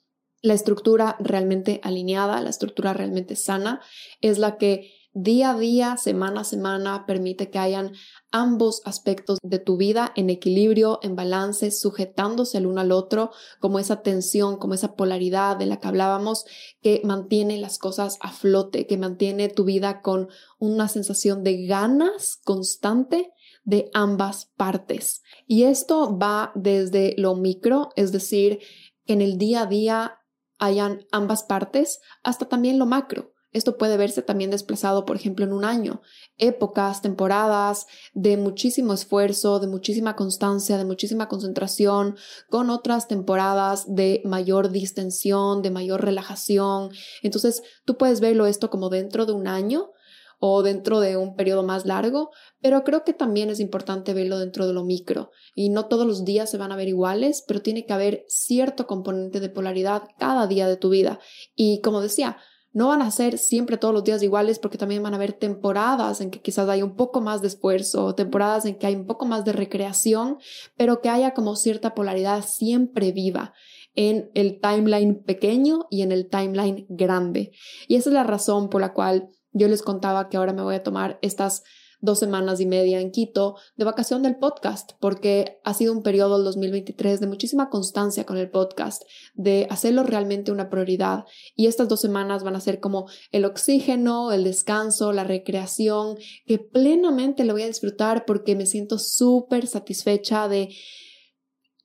La 0.42 0.54
estructura 0.54 1.16
realmente 1.18 1.80
alineada, 1.82 2.40
la 2.42 2.50
estructura 2.50 2.92
realmente 2.92 3.34
sana, 3.34 3.80
es 4.20 4.38
la 4.38 4.56
que 4.56 4.99
día 5.12 5.50
a 5.50 5.58
día, 5.58 5.96
semana 5.96 6.42
a 6.42 6.44
semana, 6.44 7.04
permite 7.06 7.50
que 7.50 7.58
hayan 7.58 7.92
ambos 8.30 8.80
aspectos 8.84 9.38
de 9.42 9.58
tu 9.58 9.76
vida 9.76 10.12
en 10.14 10.30
equilibrio, 10.30 11.00
en 11.02 11.16
balance, 11.16 11.70
sujetándose 11.70 12.58
el 12.58 12.66
uno 12.66 12.80
al 12.80 12.92
otro, 12.92 13.30
como 13.58 13.78
esa 13.78 14.02
tensión, 14.02 14.56
como 14.56 14.74
esa 14.74 14.94
polaridad 14.94 15.56
de 15.56 15.66
la 15.66 15.80
que 15.80 15.88
hablábamos, 15.88 16.44
que 16.80 17.02
mantiene 17.04 17.58
las 17.58 17.78
cosas 17.78 18.18
a 18.20 18.30
flote, 18.30 18.86
que 18.86 18.98
mantiene 18.98 19.48
tu 19.48 19.64
vida 19.64 20.00
con 20.00 20.28
una 20.58 20.88
sensación 20.88 21.42
de 21.42 21.66
ganas 21.66 22.38
constante 22.44 23.32
de 23.64 23.90
ambas 23.92 24.52
partes. 24.56 25.22
Y 25.46 25.64
esto 25.64 26.16
va 26.16 26.52
desde 26.54 27.14
lo 27.18 27.34
micro, 27.34 27.90
es 27.96 28.12
decir, 28.12 28.60
que 29.06 29.14
en 29.14 29.22
el 29.22 29.38
día 29.38 29.62
a 29.62 29.66
día 29.66 30.18
hayan 30.58 31.06
ambas 31.10 31.42
partes, 31.42 32.00
hasta 32.22 32.46
también 32.46 32.78
lo 32.78 32.86
macro 32.86 33.32
esto 33.52 33.76
puede 33.76 33.96
verse 33.96 34.22
también 34.22 34.50
desplazado, 34.50 35.04
por 35.04 35.16
ejemplo, 35.16 35.44
en 35.44 35.52
un 35.52 35.64
año, 35.64 36.02
épocas, 36.38 37.02
temporadas 37.02 37.86
de 38.14 38.36
muchísimo 38.36 38.92
esfuerzo, 38.92 39.58
de 39.58 39.66
muchísima 39.66 40.14
constancia, 40.14 40.78
de 40.78 40.84
muchísima 40.84 41.28
concentración, 41.28 42.16
con 42.48 42.70
otras 42.70 43.08
temporadas 43.08 43.92
de 43.92 44.22
mayor 44.24 44.70
distensión, 44.70 45.62
de 45.62 45.70
mayor 45.70 46.04
relajación. 46.04 46.90
Entonces, 47.22 47.62
tú 47.84 47.96
puedes 47.96 48.20
verlo 48.20 48.46
esto 48.46 48.70
como 48.70 48.88
dentro 48.88 49.26
de 49.26 49.32
un 49.32 49.48
año 49.48 49.90
o 50.40 50.62
dentro 50.62 51.00
de 51.00 51.18
un 51.18 51.36
periodo 51.36 51.62
más 51.62 51.84
largo, 51.84 52.30
pero 52.62 52.82
creo 52.82 53.04
que 53.04 53.12
también 53.12 53.50
es 53.50 53.60
importante 53.60 54.14
verlo 54.14 54.38
dentro 54.38 54.66
de 54.66 54.72
lo 54.72 54.84
micro. 54.84 55.30
Y 55.54 55.68
no 55.68 55.86
todos 55.86 56.06
los 56.06 56.24
días 56.24 56.50
se 56.50 56.56
van 56.56 56.72
a 56.72 56.76
ver 56.76 56.88
iguales, 56.88 57.44
pero 57.46 57.60
tiene 57.60 57.84
que 57.84 57.92
haber 57.92 58.24
cierto 58.26 58.86
componente 58.86 59.38
de 59.38 59.50
polaridad 59.50 60.04
cada 60.18 60.46
día 60.46 60.66
de 60.66 60.78
tu 60.78 60.88
vida. 60.88 61.20
Y 61.54 61.82
como 61.82 62.00
decía, 62.00 62.38
no 62.72 62.88
van 62.88 63.02
a 63.02 63.10
ser 63.10 63.38
siempre 63.38 63.76
todos 63.76 63.92
los 63.92 64.04
días 64.04 64.22
iguales 64.22 64.58
porque 64.58 64.78
también 64.78 65.02
van 65.02 65.12
a 65.12 65.16
haber 65.16 65.32
temporadas 65.32 66.20
en 66.20 66.30
que 66.30 66.40
quizás 66.40 66.68
hay 66.68 66.82
un 66.82 66.94
poco 66.94 67.20
más 67.20 67.42
de 67.42 67.48
esfuerzo, 67.48 68.14
temporadas 68.14 68.64
en 68.64 68.76
que 68.76 68.86
hay 68.86 68.94
un 68.94 69.06
poco 69.06 69.26
más 69.26 69.44
de 69.44 69.52
recreación, 69.52 70.38
pero 70.76 71.00
que 71.00 71.08
haya 71.08 71.34
como 71.34 71.56
cierta 71.56 71.94
polaridad 71.94 72.44
siempre 72.44 73.12
viva 73.12 73.54
en 73.94 74.30
el 74.34 74.60
timeline 74.60 75.22
pequeño 75.22 75.86
y 75.90 76.02
en 76.02 76.12
el 76.12 76.28
timeline 76.28 76.86
grande. 76.88 77.52
Y 77.88 77.96
esa 77.96 78.10
es 78.10 78.14
la 78.14 78.24
razón 78.24 78.68
por 78.68 78.80
la 78.80 78.92
cual 78.92 79.28
yo 79.52 79.66
les 79.66 79.82
contaba 79.82 80.28
que 80.28 80.36
ahora 80.36 80.52
me 80.52 80.62
voy 80.62 80.76
a 80.76 80.82
tomar 80.82 81.18
estas 81.22 81.64
dos 82.00 82.18
semanas 82.18 82.60
y 82.60 82.66
media 82.66 83.00
en 83.00 83.10
Quito 83.10 83.56
de 83.76 83.84
vacación 83.84 84.22
del 84.22 84.36
podcast, 84.36 84.92
porque 85.00 85.60
ha 85.64 85.74
sido 85.74 85.92
un 85.92 86.02
periodo 86.02 86.36
del 86.36 86.44
2023 86.44 87.20
de 87.20 87.26
muchísima 87.26 87.68
constancia 87.70 88.24
con 88.24 88.36
el 88.36 88.50
podcast, 88.50 89.02
de 89.34 89.66
hacerlo 89.70 90.02
realmente 90.02 90.52
una 90.52 90.70
prioridad. 90.70 91.24
Y 91.54 91.66
estas 91.66 91.88
dos 91.88 92.00
semanas 92.00 92.44
van 92.44 92.56
a 92.56 92.60
ser 92.60 92.80
como 92.80 93.08
el 93.32 93.44
oxígeno, 93.44 94.32
el 94.32 94.44
descanso, 94.44 95.12
la 95.12 95.24
recreación, 95.24 96.16
que 96.46 96.58
plenamente 96.58 97.44
lo 97.44 97.52
voy 97.52 97.62
a 97.62 97.66
disfrutar 97.66 98.24
porque 98.26 98.56
me 98.56 98.66
siento 98.66 98.98
súper 98.98 99.66
satisfecha 99.66 100.48
de 100.48 100.70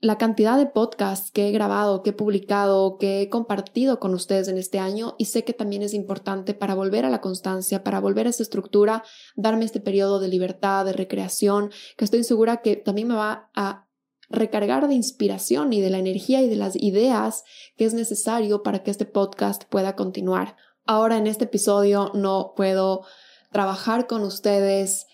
la 0.02 0.18
cantidad 0.18 0.58
de 0.58 0.66
podcasts 0.66 1.32
que 1.32 1.48
he 1.48 1.52
grabado, 1.52 2.04
que 2.04 2.12
he 2.12 2.14
publicado, 2.14 2.98
que 2.98 3.22
he 3.22 3.30
compartido 3.30 4.00
con 4.00 4.14
ustedes 4.14 4.48
en 4.48 4.58
este 4.58 4.80
año 4.80 5.16
y 5.18 5.26
sé 5.26 5.44
que 5.44 5.54
también 5.54 5.82
es 5.82 5.94
importante 5.94 6.54
para 6.54 6.76
volver 6.76 7.06
a 7.06 7.10
la 7.10 7.22
constancia, 7.22 7.84
para 7.84 8.00
volver 8.00 8.28
a 8.28 8.30
esa 8.30 8.44
estructura, 8.44 9.04
darme 9.36 9.66
este 9.66 9.80
periodo 9.80 10.20
de 10.20 10.28
libertad, 10.28 10.86
de 10.86 10.94
recreación, 10.94 11.72
que 11.98 12.06
estoy 12.06 12.24
segura 12.24 12.62
que 12.62 12.76
también 12.76 13.08
me 13.08 13.16
va 13.16 13.50
a 13.56 13.88
recargar 14.30 14.88
de 14.88 14.96
inspiración 14.96 15.72
y 15.74 15.82
de 15.82 15.90
la 15.90 16.00
energía 16.00 16.42
y 16.42 16.50
de 16.50 16.56
las 16.56 16.76
ideas 16.76 17.44
que 17.78 17.86
es 17.86 17.94
necesario 17.94 18.64
para 18.64 18.84
que 18.84 18.92
este 18.92 19.06
podcast 19.06 19.66
pueda 19.66 19.96
continuar. 19.96 20.56
Ahora 20.86 21.18
en 21.18 21.28
este 21.28 21.46
episodio 21.46 22.12
no 22.14 22.54
puedo 22.56 23.06
trabajar 23.52 24.08
con 24.08 24.24
ustedes 24.24 25.08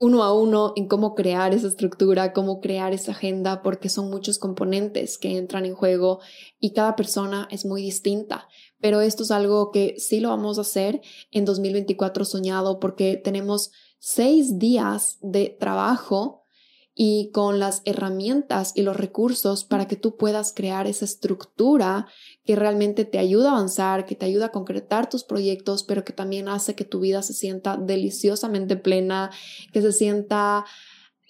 uno 0.00 0.22
a 0.22 0.32
uno 0.32 0.72
en 0.76 0.88
cómo 0.88 1.14
crear 1.14 1.52
esa 1.52 1.68
estructura, 1.68 2.32
cómo 2.32 2.60
crear 2.60 2.94
esa 2.94 3.12
agenda, 3.12 3.62
porque 3.62 3.90
son 3.90 4.08
muchos 4.08 4.38
componentes 4.38 5.18
que 5.18 5.36
entran 5.36 5.66
en 5.66 5.74
juego 5.74 6.20
y 6.58 6.72
cada 6.72 6.96
persona 6.96 7.46
es 7.50 7.66
muy 7.66 7.82
distinta. 7.82 8.48
Pero 8.80 9.02
esto 9.02 9.24
es 9.24 9.30
algo 9.30 9.70
que 9.70 9.96
sí 9.98 10.20
lo 10.20 10.30
vamos 10.30 10.56
a 10.56 10.62
hacer 10.62 11.02
en 11.30 11.44
2024 11.44 12.24
soñado 12.24 12.80
porque 12.80 13.18
tenemos 13.18 13.72
seis 13.98 14.58
días 14.58 15.18
de 15.20 15.54
trabajo 15.60 16.46
y 16.94 17.30
con 17.32 17.58
las 17.58 17.82
herramientas 17.84 18.72
y 18.74 18.82
los 18.82 18.96
recursos 18.96 19.64
para 19.64 19.86
que 19.86 19.96
tú 19.96 20.16
puedas 20.16 20.54
crear 20.54 20.86
esa 20.86 21.04
estructura 21.04 22.06
que 22.44 22.56
realmente 22.56 23.04
te 23.04 23.18
ayuda 23.18 23.50
a 23.50 23.52
avanzar, 23.52 24.06
que 24.06 24.14
te 24.14 24.26
ayuda 24.26 24.46
a 24.46 24.52
concretar 24.52 25.08
tus 25.08 25.24
proyectos, 25.24 25.84
pero 25.84 26.04
que 26.04 26.12
también 26.12 26.48
hace 26.48 26.74
que 26.74 26.84
tu 26.84 27.00
vida 27.00 27.22
se 27.22 27.34
sienta 27.34 27.76
deliciosamente 27.76 28.76
plena, 28.76 29.30
que 29.72 29.82
se 29.82 29.92
sienta 29.92 30.64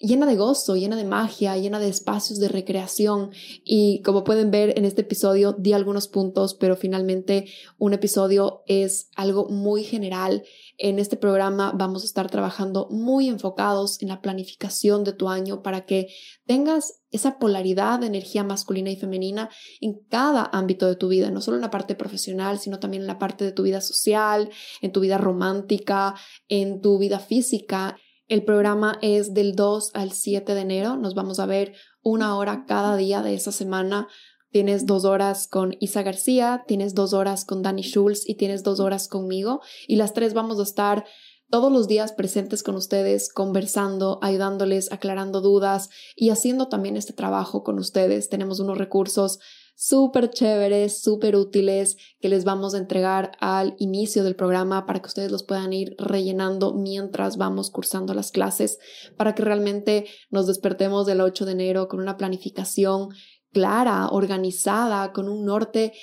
llena 0.01 0.25
de 0.25 0.35
gozo, 0.35 0.75
llena 0.75 0.95
de 0.95 1.05
magia, 1.05 1.55
llena 1.57 1.79
de 1.79 1.89
espacios 1.89 2.39
de 2.39 2.47
recreación. 2.47 3.31
Y 3.63 4.01
como 4.01 4.23
pueden 4.23 4.51
ver 4.51 4.77
en 4.77 4.85
este 4.85 5.01
episodio, 5.01 5.53
di 5.57 5.73
algunos 5.73 6.07
puntos, 6.07 6.55
pero 6.55 6.75
finalmente 6.75 7.45
un 7.77 7.93
episodio 7.93 8.63
es 8.67 9.09
algo 9.15 9.47
muy 9.49 9.83
general. 9.83 10.43
En 10.83 10.97
este 10.97 11.15
programa 11.15 11.71
vamos 11.75 12.01
a 12.01 12.07
estar 12.07 12.27
trabajando 12.31 12.87
muy 12.89 13.27
enfocados 13.27 14.01
en 14.01 14.07
la 14.07 14.19
planificación 14.19 15.03
de 15.03 15.13
tu 15.13 15.29
año 15.29 15.61
para 15.61 15.85
que 15.85 16.07
tengas 16.47 17.03
esa 17.11 17.37
polaridad 17.37 17.99
de 17.99 18.07
energía 18.07 18.43
masculina 18.43 18.89
y 18.89 18.95
femenina 18.95 19.51
en 19.79 19.99
cada 20.09 20.49
ámbito 20.51 20.87
de 20.87 20.95
tu 20.95 21.07
vida, 21.09 21.29
no 21.29 21.39
solo 21.39 21.57
en 21.57 21.61
la 21.61 21.69
parte 21.69 21.93
profesional, 21.93 22.57
sino 22.57 22.79
también 22.79 23.03
en 23.03 23.07
la 23.07 23.19
parte 23.19 23.45
de 23.45 23.51
tu 23.51 23.61
vida 23.61 23.79
social, 23.79 24.49
en 24.81 24.91
tu 24.91 25.01
vida 25.01 25.19
romántica, 25.19 26.15
en 26.47 26.81
tu 26.81 26.97
vida 26.97 27.19
física 27.19 27.95
el 28.31 28.45
programa 28.45 28.97
es 29.01 29.33
del 29.33 29.57
2 29.57 29.91
al 29.93 30.13
7 30.13 30.55
de 30.55 30.61
enero. 30.61 30.95
Nos 30.95 31.15
vamos 31.15 31.41
a 31.41 31.45
ver 31.45 31.73
una 32.01 32.37
hora 32.37 32.63
cada 32.65 32.95
día 32.95 33.21
de 33.21 33.33
esa 33.33 33.51
semana. 33.51 34.07
Tienes 34.51 34.85
dos 34.85 35.05
horas 35.05 35.47
con 35.47 35.75
Isa 35.79 36.03
García, 36.03 36.65
tienes 36.67 36.93
dos 36.93 37.13
horas 37.13 37.45
con 37.45 37.61
Dani 37.61 37.83
Schulz 37.83 38.27
y 38.27 38.35
tienes 38.35 38.63
dos 38.63 38.81
horas 38.81 39.07
conmigo. 39.07 39.61
Y 39.87 39.95
las 39.95 40.13
tres 40.13 40.33
vamos 40.33 40.59
a 40.59 40.63
estar 40.63 41.05
todos 41.49 41.71
los 41.71 41.87
días 41.87 42.11
presentes 42.11 42.61
con 42.61 42.75
ustedes, 42.75 43.31
conversando, 43.31 44.19
ayudándoles, 44.21 44.91
aclarando 44.91 45.41
dudas 45.41 45.89
y 46.15 46.31
haciendo 46.31 46.67
también 46.67 46.97
este 46.97 47.13
trabajo 47.13 47.63
con 47.63 47.79
ustedes. 47.79 48.29
Tenemos 48.29 48.59
unos 48.59 48.77
recursos 48.77 49.39
súper 49.75 50.29
chéveres, 50.29 51.01
súper 51.01 51.35
útiles 51.35 51.97
que 52.19 52.29
les 52.29 52.43
vamos 52.43 52.73
a 52.73 52.77
entregar 52.77 53.31
al 53.39 53.75
inicio 53.79 54.23
del 54.23 54.35
programa 54.35 54.85
para 54.85 55.01
que 55.01 55.07
ustedes 55.07 55.31
los 55.31 55.43
puedan 55.43 55.73
ir 55.73 55.95
rellenando 55.97 56.73
mientras 56.73 57.37
vamos 57.37 57.71
cursando 57.71 58.13
las 58.13 58.31
clases, 58.31 58.79
para 59.17 59.33
que 59.33 59.43
realmente 59.43 60.05
nos 60.29 60.47
despertemos 60.47 61.05
del 61.05 61.21
8 61.21 61.45
de 61.45 61.51
enero 61.53 61.87
con 61.87 61.99
una 61.99 62.17
planificación 62.17 63.09
clara, 63.51 64.07
organizada, 64.09 65.11
con 65.13 65.29
un 65.29 65.45
norte 65.45 65.93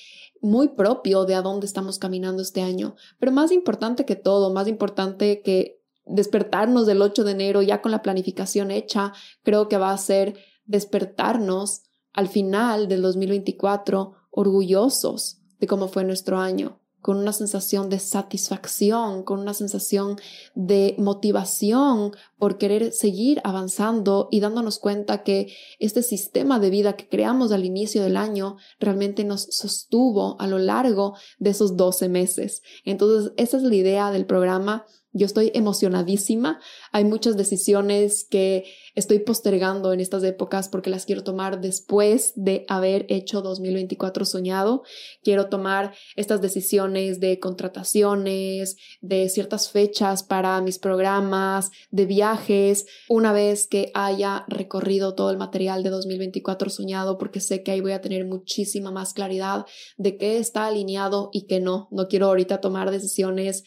muy 0.41 0.69
propio 0.69 1.25
de 1.25 1.35
a 1.35 1.43
dónde 1.43 1.67
estamos 1.67 1.99
caminando 1.99 2.43
este 2.43 2.63
año. 2.63 2.95
Pero 3.19 3.33
más 3.33 3.53
importante 3.53 4.05
que 4.05 4.17
todo, 4.17 4.53
más 4.53 4.69
importante 4.69 5.43
que 5.43 5.83
despertarnos 6.05 6.87
del 6.87 7.03
8 7.03 7.25
de 7.25 7.33
enero 7.33 7.63
ya 7.63 7.83
con 7.83 7.93
la 7.93 8.03
planificación 8.03 8.71
hecha, 8.71 9.13
creo 9.43 9.69
que 9.69 9.77
va 9.77 9.93
a 9.93 9.99
ser 9.99 10.39
despertarnos 10.65 11.83
al 12.13 12.29
final 12.29 12.89
del 12.89 13.03
2024 13.03 14.15
orgullosos 14.31 15.41
de 15.59 15.67
cómo 15.67 15.89
fue 15.89 16.05
nuestro 16.05 16.39
año, 16.39 16.78
con 17.01 17.17
una 17.17 17.33
sensación 17.33 17.89
de 17.89 17.99
satisfacción, 17.99 19.23
con 19.23 19.41
una 19.41 19.55
sensación 19.55 20.17
de 20.55 20.95
motivación 20.99 22.13
por 22.39 22.59
querer 22.59 22.93
seguir 22.93 23.41
avanzando 23.45 24.29
y 24.31 24.41
dándonos 24.41 24.79
cuenta 24.79 25.23
que 25.23 25.53
este 25.79 26.03
sistema 26.03 26.59
de 26.59 26.71
vida 26.71 26.97
que 26.97 27.09
creamos 27.09 27.53
al 27.53 27.65
inicio 27.65 28.03
del 28.03 28.17
año 28.17 28.57
realmente 28.81 29.25
nos 29.25 29.43
sostuvo 29.51 30.41
a 30.41 30.47
lo 30.47 30.59
largo 30.59 31.17
de 31.39 31.51
esos 31.51 31.77
12 31.77 32.09
meses. 32.09 32.63
Entonces, 32.85 33.33
esa 33.37 33.57
es 33.57 33.63
la 33.63 33.75
idea 33.75 34.11
del 34.11 34.27
programa 34.27 34.87
yo 35.19 35.27
estoy 35.27 35.51
emocionadísima. 35.55 36.61
Hay 36.93 37.05
muchas 37.05 37.37
decisiones 37.37 38.27
que 38.29 38.65
estoy 38.95 39.19
postergando 39.19 39.93
en 39.93 40.01
estas 40.01 40.23
épocas 40.25 40.69
porque 40.69 40.91
las 40.91 41.05
quiero 41.05 41.25
tomar 41.25 41.61
después 41.61 42.33
de 42.37 42.65
haber 42.69 43.05
hecho 43.09 43.43
2024 43.43 44.25
soñado. 44.25 44.83
Quiero 45.23 45.49
tomar 45.49 45.93
estas 46.17 46.41
decisiones 46.41 47.21
de 47.21 47.39
contrataciones, 47.39 48.77
de 49.01 49.29
ciertas 49.29 49.71
fechas 49.71 50.23
para 50.23 50.61
mis 50.61 50.79
programas, 50.79 51.71
de 51.91 52.07
viajes, 52.07 52.87
una 53.09 53.33
vez 53.33 53.67
que 53.67 53.91
haya 53.95 54.45
recorrido 54.49 55.15
todo 55.15 55.31
el 55.31 55.37
material 55.37 55.83
de 55.83 55.91
2024 55.91 56.71
soñado 56.71 57.19
porque 57.19 57.41
sé 57.41 57.63
que 57.63 57.73
ahí 57.73 57.81
voy 57.81 57.93
a 57.93 58.01
tener 58.01 58.25
muchísima 58.25 58.91
más 58.91 59.13
claridad 59.13 59.67
de 59.97 60.17
qué 60.17 60.39
está 60.39 60.67
alineado 60.67 61.31
y 61.33 61.47
qué 61.47 61.61
no. 61.61 61.89
No 61.91 62.07
quiero 62.07 62.27
ahorita 62.27 62.61
tomar 62.61 62.91
decisiones 62.91 63.65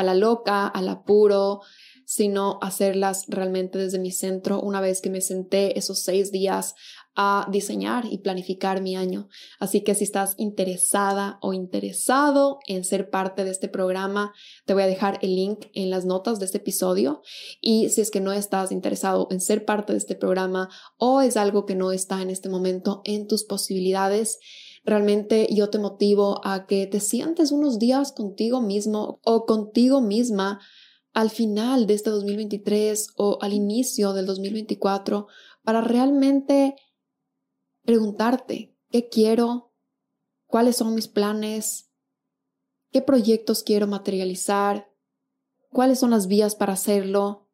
a 0.00 0.02
la 0.02 0.14
loca, 0.14 0.66
al 0.66 0.88
apuro, 0.88 1.60
sino 2.04 2.58
hacerlas 2.60 3.26
realmente 3.28 3.78
desde 3.78 4.00
mi 4.00 4.10
centro 4.10 4.60
una 4.60 4.80
vez 4.80 5.00
que 5.00 5.10
me 5.10 5.20
senté 5.20 5.78
esos 5.78 6.00
seis 6.02 6.32
días 6.32 6.74
a 7.14 7.46
diseñar 7.50 8.06
y 8.10 8.18
planificar 8.18 8.82
mi 8.82 8.96
año. 8.96 9.28
Así 9.58 9.82
que 9.82 9.94
si 9.94 10.04
estás 10.04 10.34
interesada 10.36 11.38
o 11.40 11.52
interesado 11.52 12.58
en 12.66 12.82
ser 12.82 13.10
parte 13.10 13.44
de 13.44 13.50
este 13.50 13.68
programa, 13.68 14.32
te 14.64 14.74
voy 14.74 14.82
a 14.84 14.88
dejar 14.88 15.18
el 15.22 15.36
link 15.36 15.66
en 15.72 15.90
las 15.90 16.04
notas 16.04 16.40
de 16.40 16.46
este 16.46 16.58
episodio. 16.58 17.22
Y 17.60 17.90
si 17.90 18.00
es 18.00 18.10
que 18.10 18.20
no 18.20 18.32
estás 18.32 18.72
interesado 18.72 19.28
en 19.30 19.40
ser 19.40 19.64
parte 19.64 19.92
de 19.92 19.98
este 19.98 20.16
programa 20.16 20.68
o 20.96 21.20
es 21.20 21.36
algo 21.36 21.64
que 21.64 21.76
no 21.76 21.92
está 21.92 22.22
en 22.22 22.30
este 22.30 22.48
momento 22.48 23.02
en 23.04 23.28
tus 23.28 23.44
posibilidades, 23.44 24.38
Realmente 24.82 25.46
yo 25.52 25.68
te 25.68 25.78
motivo 25.78 26.40
a 26.44 26.66
que 26.66 26.86
te 26.86 27.00
sientes 27.00 27.52
unos 27.52 27.78
días 27.78 28.12
contigo 28.12 28.60
mismo 28.60 29.20
o 29.24 29.44
contigo 29.44 30.00
misma 30.00 30.60
al 31.12 31.30
final 31.30 31.86
de 31.86 31.94
este 31.94 32.10
2023 32.10 33.08
o 33.16 33.38
al 33.42 33.52
inicio 33.52 34.12
del 34.12 34.26
2024 34.26 35.26
para 35.62 35.80
realmente 35.80 36.76
preguntarte 37.84 38.76
qué 38.90 39.08
quiero, 39.08 39.74
cuáles 40.46 40.76
son 40.76 40.94
mis 40.94 41.08
planes, 41.08 41.90
qué 42.90 43.02
proyectos 43.02 43.62
quiero 43.62 43.86
materializar, 43.86 44.90
cuáles 45.70 45.98
son 45.98 46.10
las 46.10 46.26
vías 46.26 46.54
para 46.54 46.72
hacerlo 46.72 47.48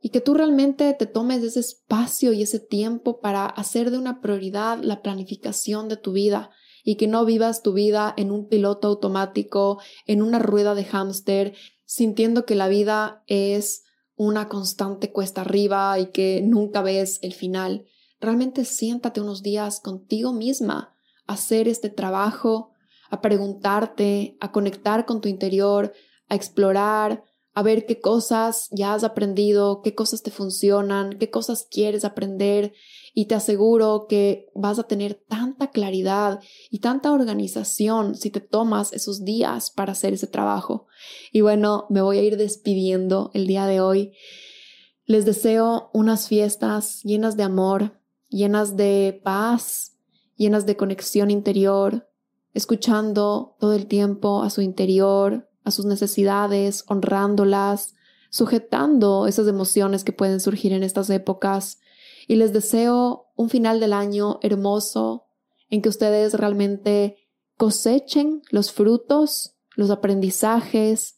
y 0.00 0.10
que 0.10 0.20
tú 0.20 0.34
realmente 0.34 0.94
te 0.94 1.06
tomes 1.06 1.42
ese 1.42 1.60
espacio 1.60 2.32
y 2.32 2.42
ese 2.42 2.60
tiempo 2.60 3.20
para 3.20 3.46
hacer 3.46 3.90
de 3.90 3.98
una 3.98 4.20
prioridad 4.20 4.78
la 4.80 5.02
planificación 5.02 5.88
de 5.88 5.96
tu 5.96 6.12
vida 6.12 6.50
y 6.88 6.96
que 6.96 7.06
no 7.06 7.26
vivas 7.26 7.60
tu 7.60 7.74
vida 7.74 8.14
en 8.16 8.30
un 8.30 8.48
piloto 8.48 8.88
automático, 8.88 9.78
en 10.06 10.22
una 10.22 10.38
rueda 10.38 10.74
de 10.74 10.86
hámster, 10.86 11.54
sintiendo 11.84 12.46
que 12.46 12.54
la 12.54 12.66
vida 12.66 13.24
es 13.26 13.84
una 14.16 14.48
constante 14.48 15.12
cuesta 15.12 15.42
arriba 15.42 15.98
y 15.98 16.06
que 16.12 16.40
nunca 16.42 16.80
ves 16.80 17.18
el 17.20 17.34
final. 17.34 17.84
Realmente 18.22 18.64
siéntate 18.64 19.20
unos 19.20 19.42
días 19.42 19.80
contigo 19.80 20.32
misma 20.32 20.96
a 21.26 21.34
hacer 21.34 21.68
este 21.68 21.90
trabajo, 21.90 22.70
a 23.10 23.20
preguntarte, 23.20 24.38
a 24.40 24.50
conectar 24.50 25.04
con 25.04 25.20
tu 25.20 25.28
interior, 25.28 25.92
a 26.30 26.36
explorar, 26.36 27.22
a 27.52 27.62
ver 27.62 27.84
qué 27.84 28.00
cosas 28.00 28.68
ya 28.70 28.94
has 28.94 29.04
aprendido, 29.04 29.82
qué 29.82 29.94
cosas 29.94 30.22
te 30.22 30.30
funcionan, 30.30 31.18
qué 31.18 31.28
cosas 31.28 31.66
quieres 31.70 32.06
aprender 32.06 32.72
y 33.18 33.24
te 33.24 33.34
aseguro 33.34 34.06
que 34.08 34.48
vas 34.54 34.78
a 34.78 34.84
tener 34.84 35.20
tanta 35.28 35.72
claridad 35.72 36.38
y 36.70 36.78
tanta 36.78 37.10
organización 37.10 38.14
si 38.14 38.30
te 38.30 38.38
tomas 38.38 38.92
esos 38.92 39.24
días 39.24 39.72
para 39.72 39.90
hacer 39.90 40.12
ese 40.12 40.28
trabajo. 40.28 40.86
Y 41.32 41.40
bueno, 41.40 41.86
me 41.90 42.00
voy 42.00 42.18
a 42.18 42.22
ir 42.22 42.36
despidiendo 42.36 43.32
el 43.34 43.48
día 43.48 43.66
de 43.66 43.80
hoy. 43.80 44.12
Les 45.04 45.24
deseo 45.24 45.90
unas 45.92 46.28
fiestas 46.28 47.02
llenas 47.02 47.36
de 47.36 47.42
amor, 47.42 48.00
llenas 48.28 48.76
de 48.76 49.20
paz, 49.24 49.96
llenas 50.36 50.64
de 50.64 50.76
conexión 50.76 51.32
interior, 51.32 52.08
escuchando 52.54 53.56
todo 53.58 53.72
el 53.72 53.88
tiempo 53.88 54.44
a 54.44 54.50
su 54.50 54.62
interior, 54.62 55.50
a 55.64 55.72
sus 55.72 55.86
necesidades, 55.86 56.84
honrándolas, 56.86 57.96
sujetando 58.30 59.26
esas 59.26 59.48
emociones 59.48 60.04
que 60.04 60.12
pueden 60.12 60.38
surgir 60.38 60.72
en 60.72 60.84
estas 60.84 61.10
épocas 61.10 61.80
y 62.28 62.36
les 62.36 62.52
deseo 62.52 63.26
un 63.34 63.48
final 63.48 63.80
del 63.80 63.94
año 63.94 64.38
hermoso 64.42 65.24
en 65.70 65.82
que 65.82 65.88
ustedes 65.88 66.34
realmente 66.34 67.16
cosechen 67.56 68.42
los 68.50 68.70
frutos, 68.70 69.56
los 69.74 69.90
aprendizajes 69.90 71.16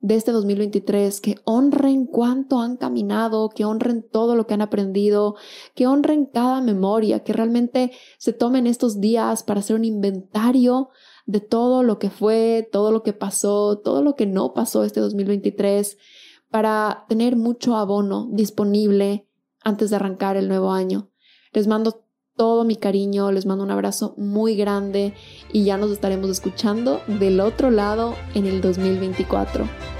de 0.00 0.14
este 0.16 0.32
2023, 0.32 1.20
que 1.20 1.36
honren 1.44 2.06
cuánto 2.06 2.60
han 2.60 2.76
caminado, 2.76 3.50
que 3.50 3.64
honren 3.64 4.02
todo 4.02 4.34
lo 4.34 4.46
que 4.46 4.54
han 4.54 4.62
aprendido, 4.62 5.36
que 5.74 5.86
honren 5.86 6.26
cada 6.26 6.60
memoria, 6.60 7.22
que 7.22 7.32
realmente 7.32 7.92
se 8.18 8.32
tomen 8.32 8.66
estos 8.66 9.00
días 9.00 9.42
para 9.42 9.60
hacer 9.60 9.76
un 9.76 9.84
inventario 9.84 10.88
de 11.26 11.40
todo 11.40 11.82
lo 11.82 11.98
que 11.98 12.10
fue, 12.10 12.68
todo 12.70 12.92
lo 12.92 13.02
que 13.02 13.12
pasó, 13.12 13.78
todo 13.78 14.02
lo 14.02 14.14
que 14.14 14.26
no 14.26 14.54
pasó 14.54 14.84
este 14.84 15.00
2023, 15.00 15.98
para 16.50 17.04
tener 17.08 17.36
mucho 17.36 17.76
abono 17.76 18.28
disponible 18.30 19.26
antes 19.66 19.90
de 19.90 19.96
arrancar 19.96 20.36
el 20.36 20.46
nuevo 20.46 20.70
año. 20.70 21.10
Les 21.52 21.66
mando 21.66 22.04
todo 22.36 22.62
mi 22.62 22.76
cariño, 22.76 23.32
les 23.32 23.46
mando 23.46 23.64
un 23.64 23.72
abrazo 23.72 24.14
muy 24.16 24.54
grande 24.54 25.12
y 25.52 25.64
ya 25.64 25.76
nos 25.76 25.90
estaremos 25.90 26.30
escuchando 26.30 27.02
del 27.08 27.40
otro 27.40 27.72
lado 27.72 28.14
en 28.34 28.46
el 28.46 28.60
2024. 28.60 29.95